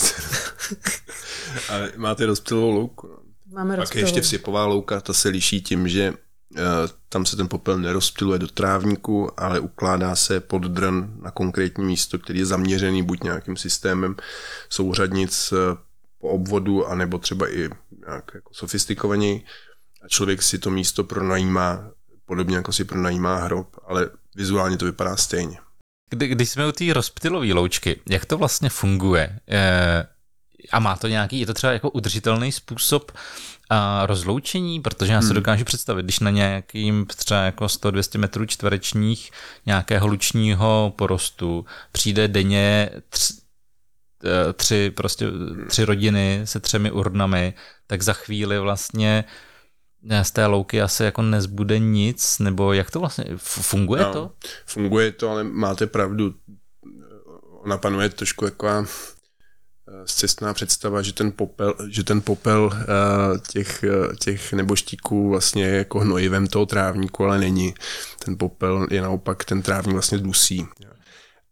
[1.68, 3.06] Ale máte rozptylovou louku.
[3.06, 3.18] No.
[3.52, 6.14] Máme Pak je ještě vsypová louka, ta se liší tím, že
[6.56, 11.84] Eh, tam se ten popel nerozptiluje do trávníku, ale ukládá se pod dren na konkrétní
[11.84, 14.16] místo, který je zaměřený buď nějakým systémem
[14.68, 15.76] souřadnic eh,
[16.18, 17.68] po obvodu, anebo třeba i
[18.06, 19.44] nějak jako sofistikovaněji.
[20.02, 21.90] A člověk si to místo pronajímá,
[22.26, 25.58] podobně jako si pronajímá hrob, ale vizuálně to vypadá stejně.
[26.14, 29.38] Kdy, když jsme u té rozptylové loučky, jak to vlastně funguje?
[29.48, 30.06] E,
[30.72, 33.12] a má to nějaký, je to třeba jako udržitelný způsob
[33.70, 35.34] a rozloučení, protože já si hmm.
[35.34, 39.30] dokážu představit, když na nějakým třeba jako 100-200 metrů čtverečních
[39.66, 43.34] nějakého lučního porostu přijde denně tři,
[44.24, 45.26] eh, tři, prostě,
[45.68, 47.54] tři rodiny se třemi urnami,
[47.86, 49.24] tak za chvíli vlastně
[50.22, 54.32] z té louky asi jako nezbude nic, nebo jak to vlastně, funguje no, to?
[54.66, 56.34] Funguje to, ale máte pravdu,
[57.62, 58.66] ona panuje trošku jako
[60.04, 65.76] zcestná představa, že ten popel, že ten popel eh, těch, eh, těch neboštíků vlastně je
[65.76, 67.74] jako hnojivem toho trávníku, ale není.
[68.24, 70.66] Ten popel je naopak, ten trávník vlastně dusí.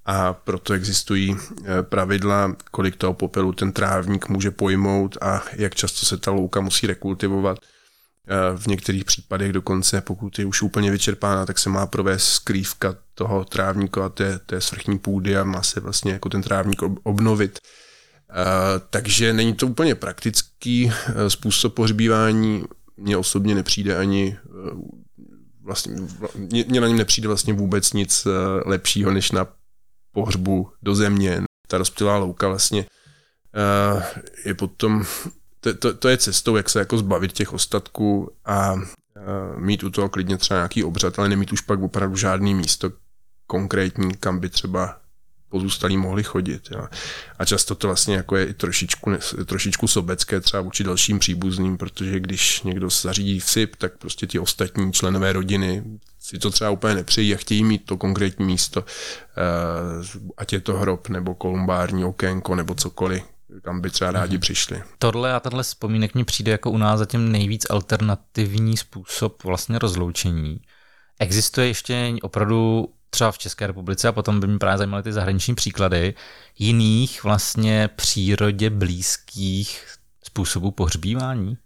[0.05, 1.36] a proto existují
[1.82, 6.86] pravidla, kolik toho popelu ten trávník může pojmout a jak často se ta louka musí
[6.86, 7.59] rekultivovat.
[8.57, 13.45] V některých případech dokonce, pokud je už úplně vyčerpána, tak se má provést skrývka toho
[13.45, 17.59] trávníku a té, té svrchní půdy a má se vlastně jako ten trávník obnovit.
[18.91, 20.93] Takže není to úplně praktický
[21.29, 22.64] způsob pohřbívání.
[22.97, 24.37] Mně osobně nepřijde ani
[25.62, 25.97] vlastně,
[26.68, 28.27] mě na něm nepřijde vlastně vůbec nic
[28.64, 29.47] lepšího, než na
[30.12, 31.43] pohřbu do země.
[31.68, 32.87] Ta rozptylá louka vlastně
[34.45, 35.05] je potom
[35.62, 38.74] to, to, to je cestou, jak se jako zbavit těch ostatků a
[39.56, 42.92] mít u toho klidně třeba nějaký obřad, ale nemít už pak opravdu žádný místo
[43.46, 44.96] konkrétní, kam by třeba
[45.48, 46.68] pozůstalí mohli chodit.
[46.70, 46.88] Jo.
[47.38, 49.10] A často to vlastně jako je i trošičku,
[49.44, 54.92] trošičku sobecké třeba vůči dalším příbuzným, protože když někdo zařídí vsyp, tak prostě ti ostatní
[54.92, 55.84] členové rodiny
[56.20, 58.84] si to třeba úplně nepřejí a chtějí mít to konkrétní místo,
[60.36, 63.22] ať je to hrob nebo kolumbární okénko nebo cokoliv,
[63.62, 64.40] kam by třeba rádi mhm.
[64.40, 64.82] přišli.
[64.98, 70.61] Tohle a tenhle vzpomínek mi přijde jako u nás zatím nejvíc alternativní způsob vlastně rozloučení.
[71.18, 75.55] Existuje ještě opravdu třeba v České republice, a potom by mě právě zajímaly ty zahraniční
[75.55, 76.14] příklady,
[76.59, 79.86] jiných vlastně přírodě blízkých
[80.24, 81.57] způsobů pohřbívání?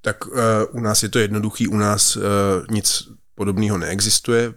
[0.00, 0.34] Tak uh,
[0.70, 2.22] u nás je to jednoduchý, u nás uh,
[2.70, 3.02] nic
[3.34, 4.54] podobného neexistuje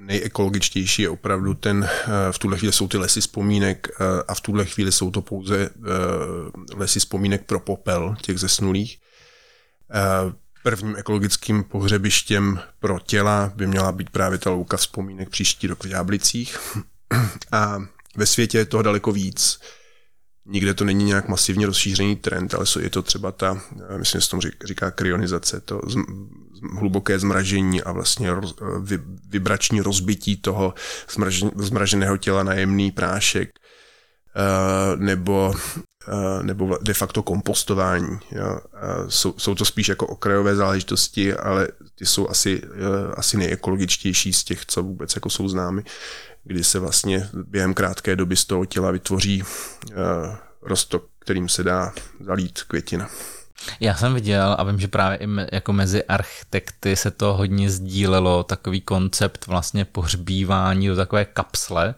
[0.00, 4.40] nejekologičtější je opravdu ten, eh, v tuhle chvíli jsou ty lesy vzpomínek eh, a v
[4.40, 5.70] tuhle chvíli jsou to pouze eh,
[6.74, 8.98] lesy vzpomínek pro popel těch zesnulých.
[10.62, 15.86] Prvním ekologickým pohřebištěm pro těla by měla být právě ta louka vzpomínek příští rok v
[15.86, 16.58] Jáblicích.
[17.52, 17.82] A
[18.16, 19.60] ve světě je toho daleko víc.
[20.50, 23.62] Nikde to není nějak masivně rozšířený trend, ale je to třeba ta,
[23.96, 25.80] myslím, že se tomu říká kryonizace, to
[26.78, 28.98] hluboké zmražení a vlastně roz, vy,
[29.28, 30.74] vibrační rozbití toho
[31.10, 33.50] zmražen, zmraženého těla na jemný prášek
[34.36, 35.54] uh, nebo,
[36.42, 38.18] nebo de facto kompostování.
[39.08, 42.62] Jsou, jsou to spíš jako okrajové záležitosti, ale ty jsou asi,
[43.14, 45.82] asi nejekologičtější z těch, co vůbec jako jsou známy,
[46.44, 49.96] kdy se vlastně během krátké doby z toho těla vytvoří uh,
[50.62, 53.08] rostok, kterým se dá zalít květina.
[53.80, 57.70] Já jsem viděl a vím, že právě i me, jako mezi architekty se to hodně
[57.70, 61.94] sdílelo, takový koncept vlastně pohřbívání do takové kapsle uh,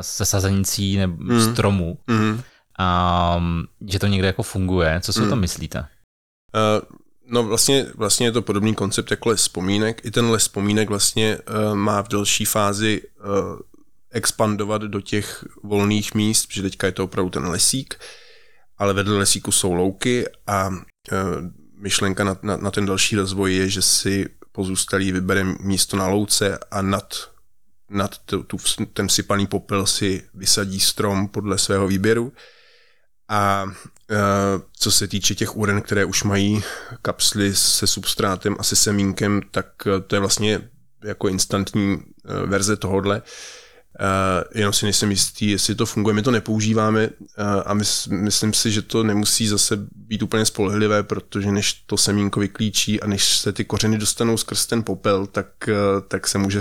[0.00, 1.52] se sazenicí nebo mm.
[1.52, 1.98] stromů.
[2.06, 2.42] Mm.
[2.78, 3.42] A
[3.86, 5.00] že to někde jako funguje.
[5.00, 5.26] Co si mm.
[5.26, 5.78] o tom myslíte?
[5.80, 6.98] Uh,
[7.30, 10.04] no vlastně, vlastně je to podobný koncept jako les vzpomínek.
[10.04, 13.58] I ten les vzpomínek vlastně uh, má v další fázi uh,
[14.10, 17.94] expandovat do těch volných míst, protože teďka je to opravdu ten lesík.
[17.94, 18.06] Uh,
[18.80, 20.70] ale vedle lesíku jsou louky a
[21.12, 21.16] e,
[21.74, 26.58] myšlenka na, na, na ten další rozvoj je, že si pozůstalý vybere místo na louce
[26.70, 27.30] a nad,
[27.88, 28.56] nad tu, tu,
[28.92, 32.32] ten sypaný popel si vysadí strom podle svého výběru.
[33.30, 33.66] A
[34.10, 34.16] e,
[34.78, 36.62] co se týče těch úren, které už mají
[37.02, 40.68] kapsly se substrátem a se semínkem, tak e, to je vlastně
[41.04, 43.22] jako instantní e, verze tohodle.
[44.00, 46.14] Uh, jenom si nejsem jistý, jestli to funguje.
[46.14, 47.14] My to nepoužíváme uh,
[47.66, 52.40] a my, myslím si, že to nemusí zase být úplně spolehlivé, protože než to semínko
[52.40, 55.74] vyklíčí a než se ty kořeny dostanou skrz ten popel, tak, uh,
[56.08, 56.60] tak se může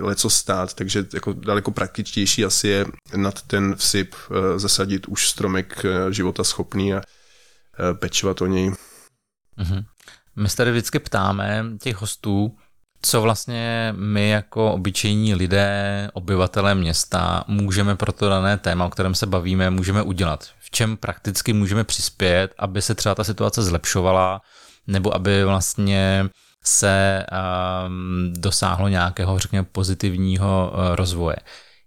[0.00, 0.74] leco stát.
[0.74, 6.44] Takže jako daleko praktičtější asi je nad ten vsyp uh, zasadit už stromek uh, života
[6.44, 8.70] schopný a uh, pečovat o něj.
[8.70, 9.84] Mm-hmm.
[10.36, 12.56] My se tady vždycky ptáme těch hostů,
[13.02, 19.14] co vlastně my jako obyčejní lidé, obyvatelé města, můžeme pro to dané téma, o kterém
[19.14, 20.44] se bavíme, můžeme udělat?
[20.58, 24.40] V čem prakticky můžeme přispět, aby se třeba ta situace zlepšovala,
[24.86, 26.28] nebo aby vlastně
[26.64, 27.26] se
[27.86, 31.36] um, dosáhlo nějakého, řekněme, pozitivního uh, rozvoje.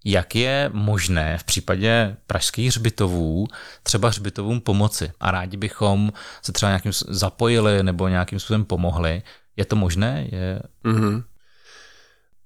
[0.05, 3.47] Jak je možné v případě pražských hřbitovů
[3.83, 5.11] třeba hřbitovům pomoci?
[5.19, 9.21] A rádi bychom se třeba nějakým zapojili nebo nějakým způsobem pomohli.
[9.59, 10.27] Je to možné?
[10.31, 10.61] Je...
[10.85, 11.23] Mm-hmm.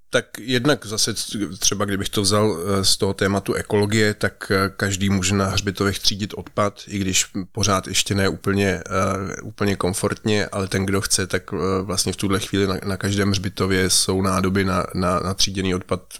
[0.10, 1.14] Tak jednak zase
[1.60, 6.00] třeba, kdybych to vzal eh, z toho tématu ekologie, tak eh, každý může na hřbitovech
[6.00, 11.28] třídit odpad, i když pořád ještě ne úplně, uh, úplně komfortně, ale ten, kdo chce,
[11.28, 11.52] tak
[11.82, 16.14] vlastně v tuhle chvíli na, na každém hřbitově jsou nádoby na, na, na tříděný odpad.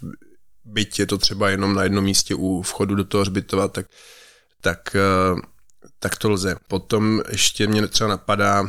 [0.64, 3.86] Byť je to třeba jenom na jednom místě u vchodu do toho hřbitova, tak,
[4.60, 4.96] tak
[6.04, 6.56] tak to lze.
[6.68, 8.68] Potom ještě mě třeba napadá uh,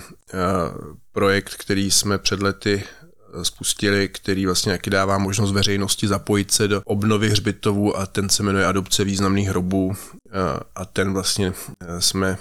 [1.12, 6.68] projekt, který jsme před lety eh, spustili, který vlastně jaký dává možnost veřejnosti zapojit se
[6.68, 9.94] do obnovy hřbitovů a ten se jmenuje Adopce významných hrobů uh,
[10.76, 11.54] a ten vlastně
[12.00, 12.38] jsme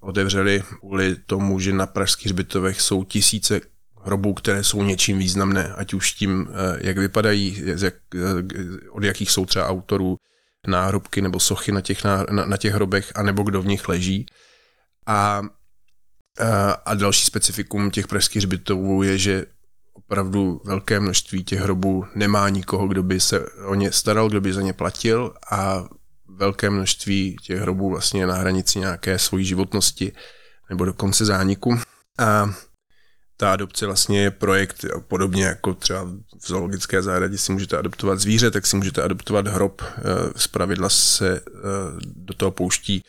[0.00, 3.60] otevřeli kvůli tomu, že na pražských hřbitovech jsou tisíce
[4.04, 6.48] hrobů, které jsou něčím významné, ať už tím,
[6.78, 7.94] jak vypadají, jak,
[8.90, 10.16] od jakých jsou třeba autorů
[10.68, 14.26] náhrobky nebo sochy na těch, na, na těch hrobech, anebo kdo v nich leží.
[15.06, 15.42] A,
[16.84, 19.46] a další specifikum těch pražských hřbitovů je, že
[19.92, 24.52] opravdu velké množství těch hrobů nemá nikoho, kdo by se o ně staral, kdo by
[24.52, 25.84] za ně platil a
[26.28, 30.12] velké množství těch hrobů vlastně na hranici nějaké svojí životnosti
[30.70, 31.78] nebo dokonce zániku.
[32.18, 32.50] A
[33.36, 36.06] ta adopce vlastně je projekt, podobně jako třeba
[36.40, 39.82] v zoologické zahradě si můžete adoptovat zvíře, tak si můžete adoptovat hrob.
[39.82, 40.02] Eh,
[40.36, 41.60] z pravidla se eh,
[42.00, 43.04] do toho pouští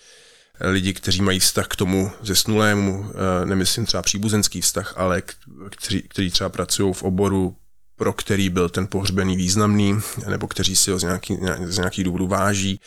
[0.61, 5.21] lidi, kteří mají vztah k tomu zesnulému, eh, nemyslím třeba příbuzenský vztah, ale
[5.69, 7.55] kteří, kteří třeba pracují v oboru,
[7.95, 12.27] pro který byl ten pohřbený významný, nebo kteří si ho z nějakých, z nějakých důvodů
[12.27, 12.79] váží,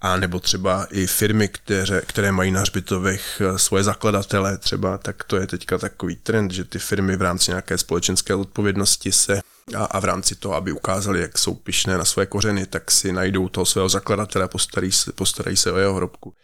[0.00, 5.36] a nebo třeba i firmy, které, které mají na hřbitovech svoje zakladatele třeba, tak to
[5.36, 9.40] je teďka takový trend, že ty firmy v rámci nějaké společenské odpovědnosti se
[9.76, 13.12] a, a v rámci toho, aby ukázali, jak jsou pišné na své kořeny, tak si
[13.12, 16.34] najdou toho svého zakladatele a postarají postarají se o jeho hrobku.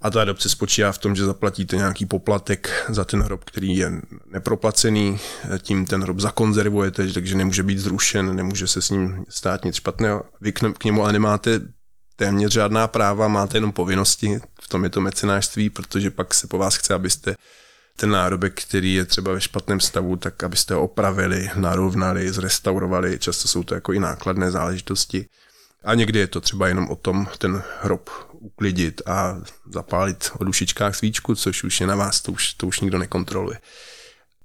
[0.00, 3.92] A ta adopce spočívá v tom, že zaplatíte nějaký poplatek za ten hrob, který je
[4.26, 5.18] neproplacený,
[5.58, 10.22] tím ten hrob zakonzervujete, takže nemůže být zrušen, nemůže se s ním stát nic špatného.
[10.40, 11.60] Vy k němu ale nemáte
[12.16, 16.58] téměř žádná práva, máte jenom povinnosti, v tom je to mecenářství, protože pak se po
[16.58, 17.34] vás chce, abyste
[17.96, 23.48] ten nárobek, který je třeba ve špatném stavu, tak abyste ho opravili, narovnali, zrestaurovali, často
[23.48, 25.26] jsou to jako i nákladné záležitosti.
[25.84, 29.38] A někdy je to třeba jenom o tom ten hrob uklidit a
[29.70, 33.58] zapálit o dušičkách svíčku, což už je na vás, to už, to už nikdo nekontroluje.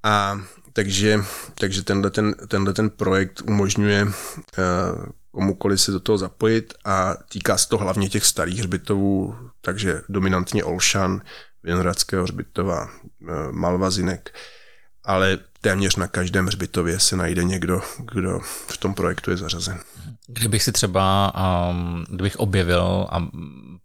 [0.03, 0.41] A
[0.73, 1.23] takže,
[1.55, 4.11] takže tenhle, ten, tenhle ten projekt umožňuje uh,
[5.31, 10.63] komukoliv se do toho zapojit a týká se to hlavně těch starých hřbitovů, takže dominantně
[10.63, 11.21] Olšan,
[11.63, 12.83] Věnohradského hřbitova,
[13.21, 14.33] uh, Malvazinek,
[15.03, 17.81] ale téměř na každém hřbitově se najde někdo,
[18.13, 19.79] kdo v tom projektu je zařazen.
[20.27, 21.33] Kdybych si třeba,
[21.69, 23.27] um, kdybych objevil a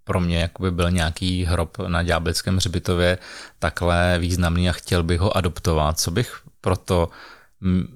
[0.05, 3.18] pro mě jakoby byl nějaký hrob na Ďáblickém hřbitově
[3.59, 7.09] takhle významný a chtěl bych ho adoptovat, co bych proto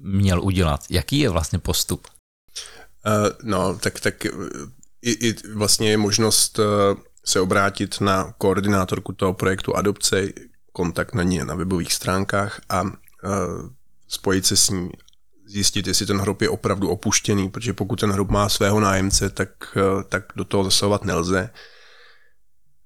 [0.01, 0.83] měl udělat?
[0.89, 2.07] Jaký je vlastně postup?
[3.05, 4.25] Uh, no, tak, tak
[5.01, 6.59] i, i vlastně je možnost
[7.25, 10.27] se obrátit na koordinátorku toho projektu adopce,
[10.73, 12.89] kontakt na ní na webových stránkách a uh,
[14.07, 14.89] spojit se s ní
[15.45, 19.49] zjistit, jestli ten hrob je opravdu opuštěný, protože pokud ten hrob má svého nájemce, tak,
[19.77, 21.49] eh, tak do toho zasahovat nelze.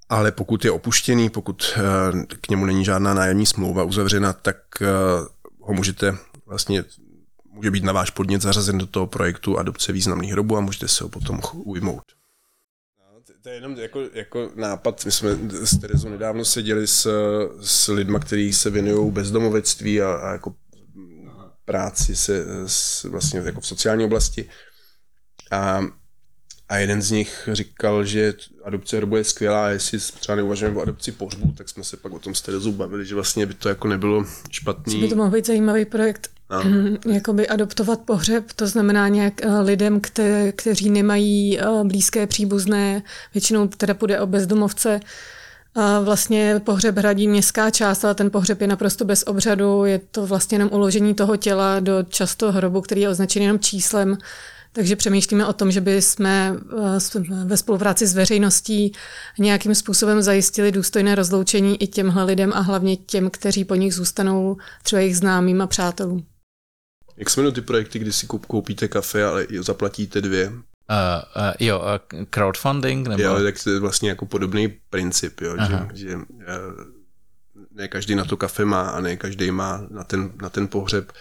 [0.09, 4.57] Ale pokud je opuštěný, pokud eh, k němu není žádná nájemní smlouva uzavřena, tak
[5.61, 6.83] ho můžete vlastně
[7.55, 11.03] může být na váš podnět zařazen do toho projektu adopce významných hrobů a můžete se
[11.03, 12.03] ho potom ujmout.
[13.45, 15.05] To je jenom jako, jako nápad.
[15.05, 17.07] My jsme s Terezou nedávno seděli s,
[17.61, 20.55] s lidmi, kteří se věnují bezdomovectví a, a jako
[21.65, 24.49] práci se, s, vlastně jako v sociální oblasti.
[25.51, 25.81] A,
[26.69, 28.33] a jeden z nich říkal, že
[28.63, 32.13] adopce hrobu je skvělá a jestli třeba neuvažujeme o adopci pohřbu, tak jsme se pak
[32.13, 34.93] o tom s Terezou bavili, že vlastně by to jako nebylo špatný.
[34.93, 36.34] Co by to mohl být zajímavý projekt?
[37.13, 43.67] Jakoby adoptovat pohřeb, to znamená nějak eh, lidem, kte, kteří nemají eh, blízké příbuzné, většinou
[43.67, 44.99] teda půjde o bezdomovce,
[46.03, 49.85] vlastně pohřeb hradí městská část, ale ten pohřeb je naprosto bez obřadu.
[49.85, 54.17] Je to vlastně jenom uložení toho těla do často hrobu, který je označený jenom číslem.
[54.75, 56.55] Takže přemýšlíme o tom, že by jsme
[57.15, 58.91] eh, ve spolupráci s veřejností
[59.39, 64.57] nějakým způsobem zajistili důstojné rozloučení i těmhle lidem a hlavně těm, kteří po nich zůstanou
[64.83, 66.25] třeba jejich známým a přátelům.
[67.17, 70.51] Jak se jmenují ty projekty, kdy si koupíte kafe, ale zaplatíte dvě
[70.89, 73.07] Uh, uh, jo, uh, crowdfunding?
[73.07, 73.23] Nebo...
[73.23, 76.21] Jo, tak to je vlastně jako podobný princip, jo, že, že uh,
[77.71, 81.11] ne každý na to kafe má a ne každý má na ten, na ten pohřeb,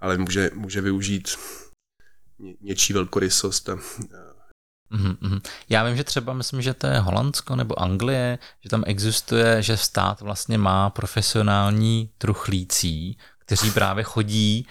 [0.00, 1.28] ale může, může využít
[2.38, 3.68] ně, něčí velkorysost.
[3.68, 3.78] A,
[4.92, 5.40] Mm-hmm.
[5.68, 9.76] Já vím, že třeba myslím, že to je Holandsko nebo Anglie, že tam existuje, že
[9.76, 14.66] stát vlastně má profesionální truchlící, kteří právě chodí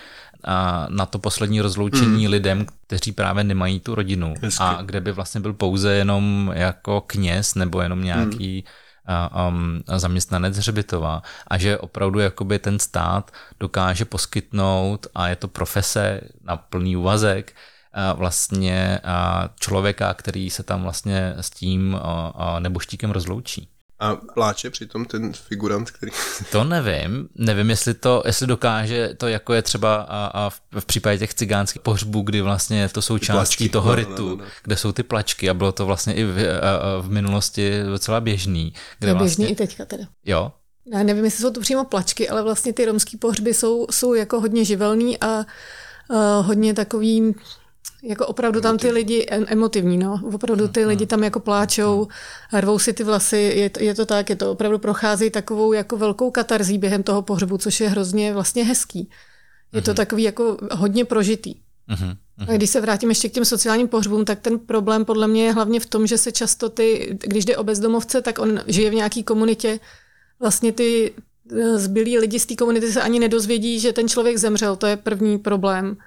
[0.90, 2.32] na to poslední rozloučení mm.
[2.32, 4.64] lidem, kteří právě nemají tu rodinu Hezky.
[4.64, 8.66] a kde by vlastně byl pouze jenom jako kněz nebo jenom nějaký
[9.08, 9.56] mm.
[9.56, 16.22] um, zaměstnanec hřbitova a že opravdu jakoby ten stát dokáže poskytnout a je to profese
[16.44, 17.54] na plný úvazek
[18.16, 19.00] vlastně
[19.60, 22.00] člověka, který se tam vlastně s tím
[22.60, 23.70] neboštíkem rozloučí.
[24.00, 26.12] A pláče přitom ten figurant, který...
[26.52, 27.30] To nevím.
[27.36, 31.34] Nevím, jestli to, jestli dokáže to, jako je třeba a, a v, v případě těch
[31.34, 34.46] cigánských pohřbů, kdy vlastně to jsou části toho no, ritu, no, no, no.
[34.64, 38.22] kde jsou ty plačky a bylo to vlastně i v, a, a v minulosti docela
[38.22, 38.74] běžný.
[39.00, 39.46] Kde je vlastně...
[39.46, 40.04] běžný i teďka teda.
[40.26, 40.52] Jo,
[40.94, 44.40] já nevím, jestli jsou to přímo plačky, ale vlastně ty romský pohřby jsou, jsou jako
[44.40, 47.36] hodně živelný a uh, hodně takový,
[48.06, 52.08] jako opravdu tam ty lidi, emotivní, no, opravdu ty lidi tam jako pláčou,
[52.54, 55.98] rvou si ty vlasy, je to, je to tak, je to opravdu prochází takovou jako
[55.98, 59.10] velkou katarzí během toho pohřbu, což je hrozně vlastně hezký.
[59.74, 61.56] Je to takový jako hodně prožitý.
[62.48, 65.54] A když se vrátím ještě k těm sociálním pohřbům, tak ten problém podle mě je
[65.54, 68.94] hlavně v tom, že se často ty, když jde o bezdomovce, tak on žije v
[68.94, 69.80] nějaké komunitě,
[70.40, 71.14] vlastně ty
[71.52, 74.98] eh, zbylí lidi z té komunity se ani nedozvědí, že ten člověk zemřel, to je
[74.98, 75.98] první problém.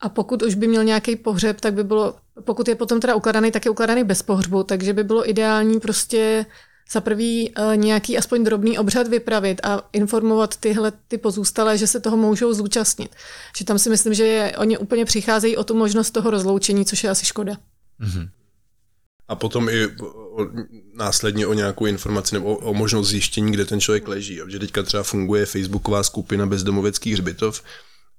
[0.00, 3.50] A pokud už by měl nějaký pohřeb, tak by bylo, pokud je potom teda ukladaný,
[3.50, 6.46] tak je ukladaný bez pohřbu, takže by bylo ideální prostě
[6.92, 12.00] za prvý uh, nějaký aspoň drobný obřad vypravit a informovat tyhle ty pozůstalé, že se
[12.00, 13.16] toho můžou zúčastnit.
[13.56, 17.04] Že tam si myslím, že je, oni úplně přicházejí o tu možnost toho rozloučení, což
[17.04, 17.52] je asi škoda.
[18.00, 18.28] Mm-hmm.
[19.28, 20.46] A potom i o,
[20.94, 24.40] následně o nějakou informaci nebo o, o možnost zjištění, kde ten člověk leží.
[24.48, 27.62] Že teďka třeba funguje facebooková skupina bezdomoveckých hřbitov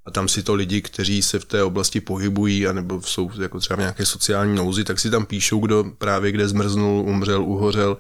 [0.08, 3.76] a tam si to lidi, kteří se v té oblasti pohybují, anebo jsou jako třeba
[3.76, 7.98] v nějaké sociální nouzi, tak si tam píšou, kdo právě kde zmrznul, umřel, uhořel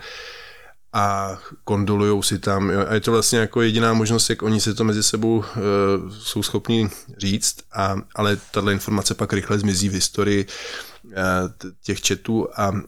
[0.93, 2.71] a kondolujou si tam.
[2.87, 5.43] A je to vlastně jako jediná možnost, jak oni si to mezi sebou uh,
[6.19, 10.45] jsou schopni říct, a, ale tahle informace pak rychle zmizí v historii
[11.03, 11.13] uh,
[11.83, 12.81] těch četů a uh,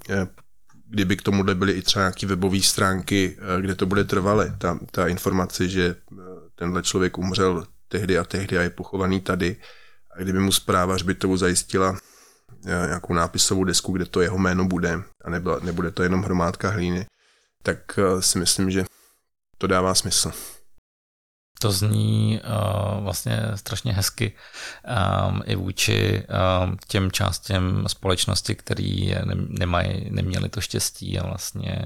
[0.89, 5.07] kdyby k tomuhle byly i třeba nějaké webové stránky, kde to bude trvale, ta, ta
[5.07, 5.95] informace, že
[6.55, 9.55] tenhle člověk umřel tehdy a tehdy a je pochovaný tady,
[10.15, 11.97] a kdyby mu zpráva hřbitovu zajistila
[12.65, 17.05] nějakou nápisovou desku, kde to jeho jméno bude a nebyla, nebude to jenom hromádka hlíny,
[17.63, 18.85] tak eh, si myslím, že
[19.57, 20.31] to dává smysl.
[21.61, 24.33] To zní uh, vlastně strašně hezky
[25.29, 26.23] um, i vůči
[26.63, 31.85] um, těm částem společnosti, který ne, nemají, neměli to štěstí a vlastně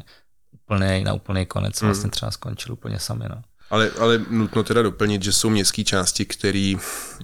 [0.52, 1.90] úplně na úplný konec hmm.
[1.90, 3.26] vlastně třeba skončil úplně sami.
[3.30, 3.42] No.
[3.70, 6.74] Ale, ale nutno teda doplnit, že jsou městské části, které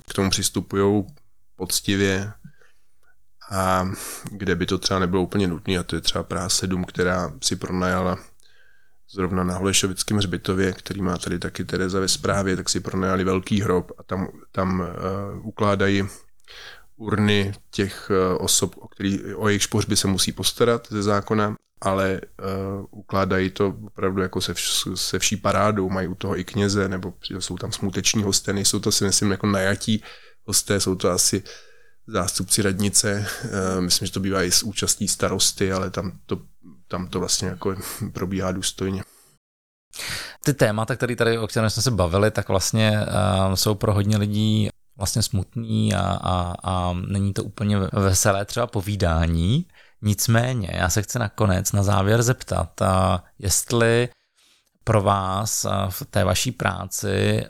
[0.10, 1.06] k tomu přistupují
[1.56, 2.32] poctivě,
[3.52, 3.92] a
[4.32, 7.56] kde by to třeba nebylo úplně nutné, a to je třeba Praha 7, která si
[7.56, 8.18] pronajala
[9.12, 13.62] zrovna na Holešovickém hřbitově, který má tady taky Tereza ve správě, tak si pronajali velký
[13.62, 16.04] hrob a tam, tam uh, ukládají
[17.00, 22.22] urny těch uh, osob, o, který, o jejich pohřby se musí postarat ze zákona, ale
[22.22, 26.90] uh, ukládají to opravdu jako se, vš, se vší parádou, mají u toho i kněze,
[26.90, 30.04] nebo jsou tam smuteční hosté, nejsou to si myslím jako najatí
[30.46, 31.44] hosté, jsou to asi
[32.08, 36.42] zástupci radnice, uh, myslím, že to bývá i s účastí starosty, ale tam to
[36.88, 37.76] tam to vlastně jako
[38.14, 39.04] probíhá důstojně.
[40.44, 43.00] Ty témata, které tady, o kterém jsme se bavili, tak vlastně
[43.48, 44.70] uh, jsou pro hodně lidí
[45.00, 49.66] vlastně smutný a, a, a není to úplně veselé třeba povídání.
[50.02, 54.10] Nicméně, já se chci nakonec na závěr zeptat, a jestli
[54.84, 57.46] pro vás v té vaší práci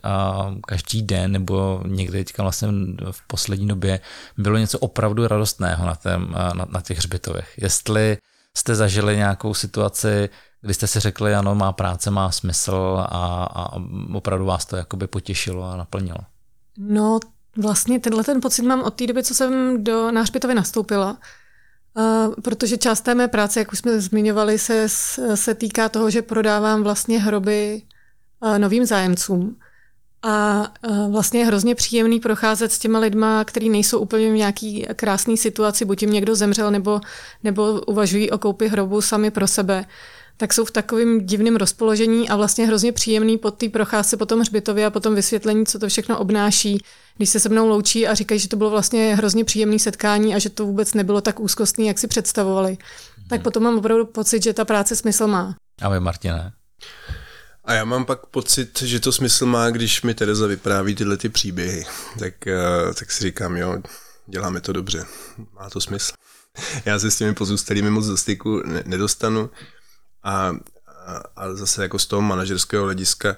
[0.68, 2.68] každý den nebo někdy teďka vlastně
[3.12, 4.00] v poslední době
[4.38, 7.54] bylo něco opravdu radostného na, tém, na, na těch hřbitovech.
[7.58, 8.18] Jestli
[8.58, 10.30] jste zažili nějakou situaci,
[10.62, 13.76] kdy jste si řekli, ano, má práce, má smysl a, a
[14.14, 16.20] opravdu vás to jakoby potěšilo a naplnilo?
[16.78, 17.20] No,
[17.58, 21.18] vlastně tenhle ten pocit mám od té doby, co jsem do Nářbitovy nastoupila,
[21.94, 24.90] Uh, protože část té mé práce, jak už jsme zmiňovali, se,
[25.36, 27.82] se týká toho, že prodávám vlastně hroby
[28.40, 29.58] uh, novým zájemcům.
[30.24, 30.68] A
[31.10, 35.86] vlastně je hrozně příjemný procházet s těma lidma, kteří nejsou úplně v nějaký krásné situaci,
[35.86, 37.02] buď jim někdo zemřel, nebo,
[37.44, 39.86] nebo uvažují o koupi hrobu sami pro sebe
[40.40, 44.40] tak jsou v takovém divném rozpoložení a vlastně hrozně příjemný po té procházce po tom
[44.40, 46.78] hřbitově a potom vysvětlení, co to všechno obnáší,
[47.18, 50.40] když se se mnou loučí a říkají, že to bylo vlastně hrozně příjemné setkání a
[50.40, 52.70] že to vůbec nebylo tak úzkostný, jak si představovali.
[52.70, 53.28] Hmm.
[53.28, 55.56] Tak potom mám opravdu pocit, že ta práce smysl má.
[55.82, 56.52] A vy, Martine?
[57.66, 61.30] A já mám pak pocit, že to smysl má, když mi Tereza vypráví tyhle ty
[61.30, 61.86] příběhy.
[62.20, 62.58] Tak, eh,
[63.00, 63.78] tak si říkám, jo,
[64.28, 65.06] děláme to dobře,
[65.54, 66.14] má to smysl.
[66.86, 69.50] Já se s těmi pozůstalými moc do styku nedostanu
[70.24, 70.56] a,
[71.06, 73.38] a, a zase jako z toho manažerského hlediska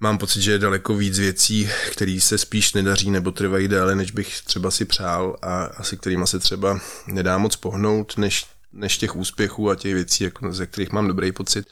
[0.00, 4.10] mám pocit, že je daleko víc věcí, které se spíš nedaří nebo trvají déle, než
[4.10, 9.16] bych třeba si přál a asi kterýma se třeba nedá moc pohnout, než, než těch
[9.16, 11.66] úspěchů a těch věcí, jako, ze kterých mám dobrý pocit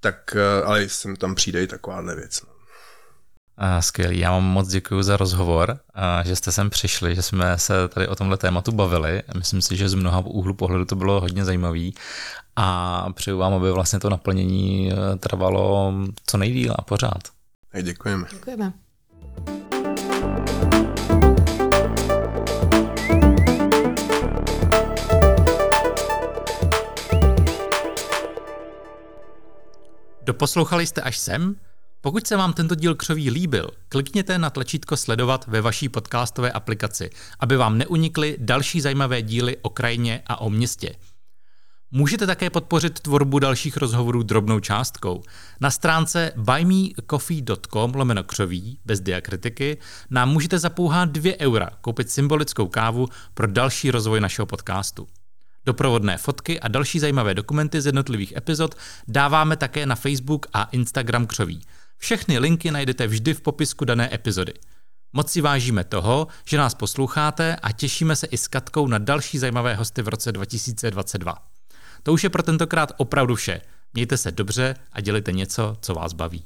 [0.00, 2.42] tak eh, ale jsem tam přijde i takováhle věc.
[2.42, 2.57] No.
[3.80, 5.80] Skvělý, já vám moc děkuji za rozhovor,
[6.24, 9.22] že jste sem přišli, že jsme se tady o tomhle tématu bavili.
[9.36, 11.94] Myslím si, že z mnoha úhlu pohledu to bylo hodně zajímavý
[12.56, 15.92] a přeju vám, aby vlastně to naplnění eh, trvalo
[16.26, 17.22] co nejdíl a pořád.
[17.82, 18.26] Děkujeme.
[18.32, 18.72] Děkujeme.
[30.22, 31.54] Doposlouchali jste až sem?
[32.00, 37.10] Pokud se vám tento díl křoví líbil, klikněte na tlačítko sledovat ve vaší podcastové aplikaci,
[37.40, 40.94] aby vám neunikly další zajímavé díly o krajině a o městě.
[41.90, 45.22] Můžete také podpořit tvorbu dalších rozhovorů drobnou částkou.
[45.60, 49.78] Na stránce buymecoffee.com lomeno křoví, bez diakritiky,
[50.10, 55.06] nám můžete za pouhá 2 eura koupit symbolickou kávu pro další rozvoj našeho podcastu.
[55.66, 58.74] Doprovodné fotky a další zajímavé dokumenty z jednotlivých epizod
[59.08, 61.62] dáváme také na Facebook a Instagram Křoví.
[61.98, 64.52] Všechny linky najdete vždy v popisku dané epizody.
[65.12, 69.38] Moc si vážíme toho, že nás posloucháte a těšíme se i s Katkou na další
[69.38, 71.34] zajímavé hosty v roce 2022.
[72.02, 73.60] To už je pro tentokrát opravdu vše.
[73.94, 76.44] Mějte se dobře a dělejte něco, co vás baví.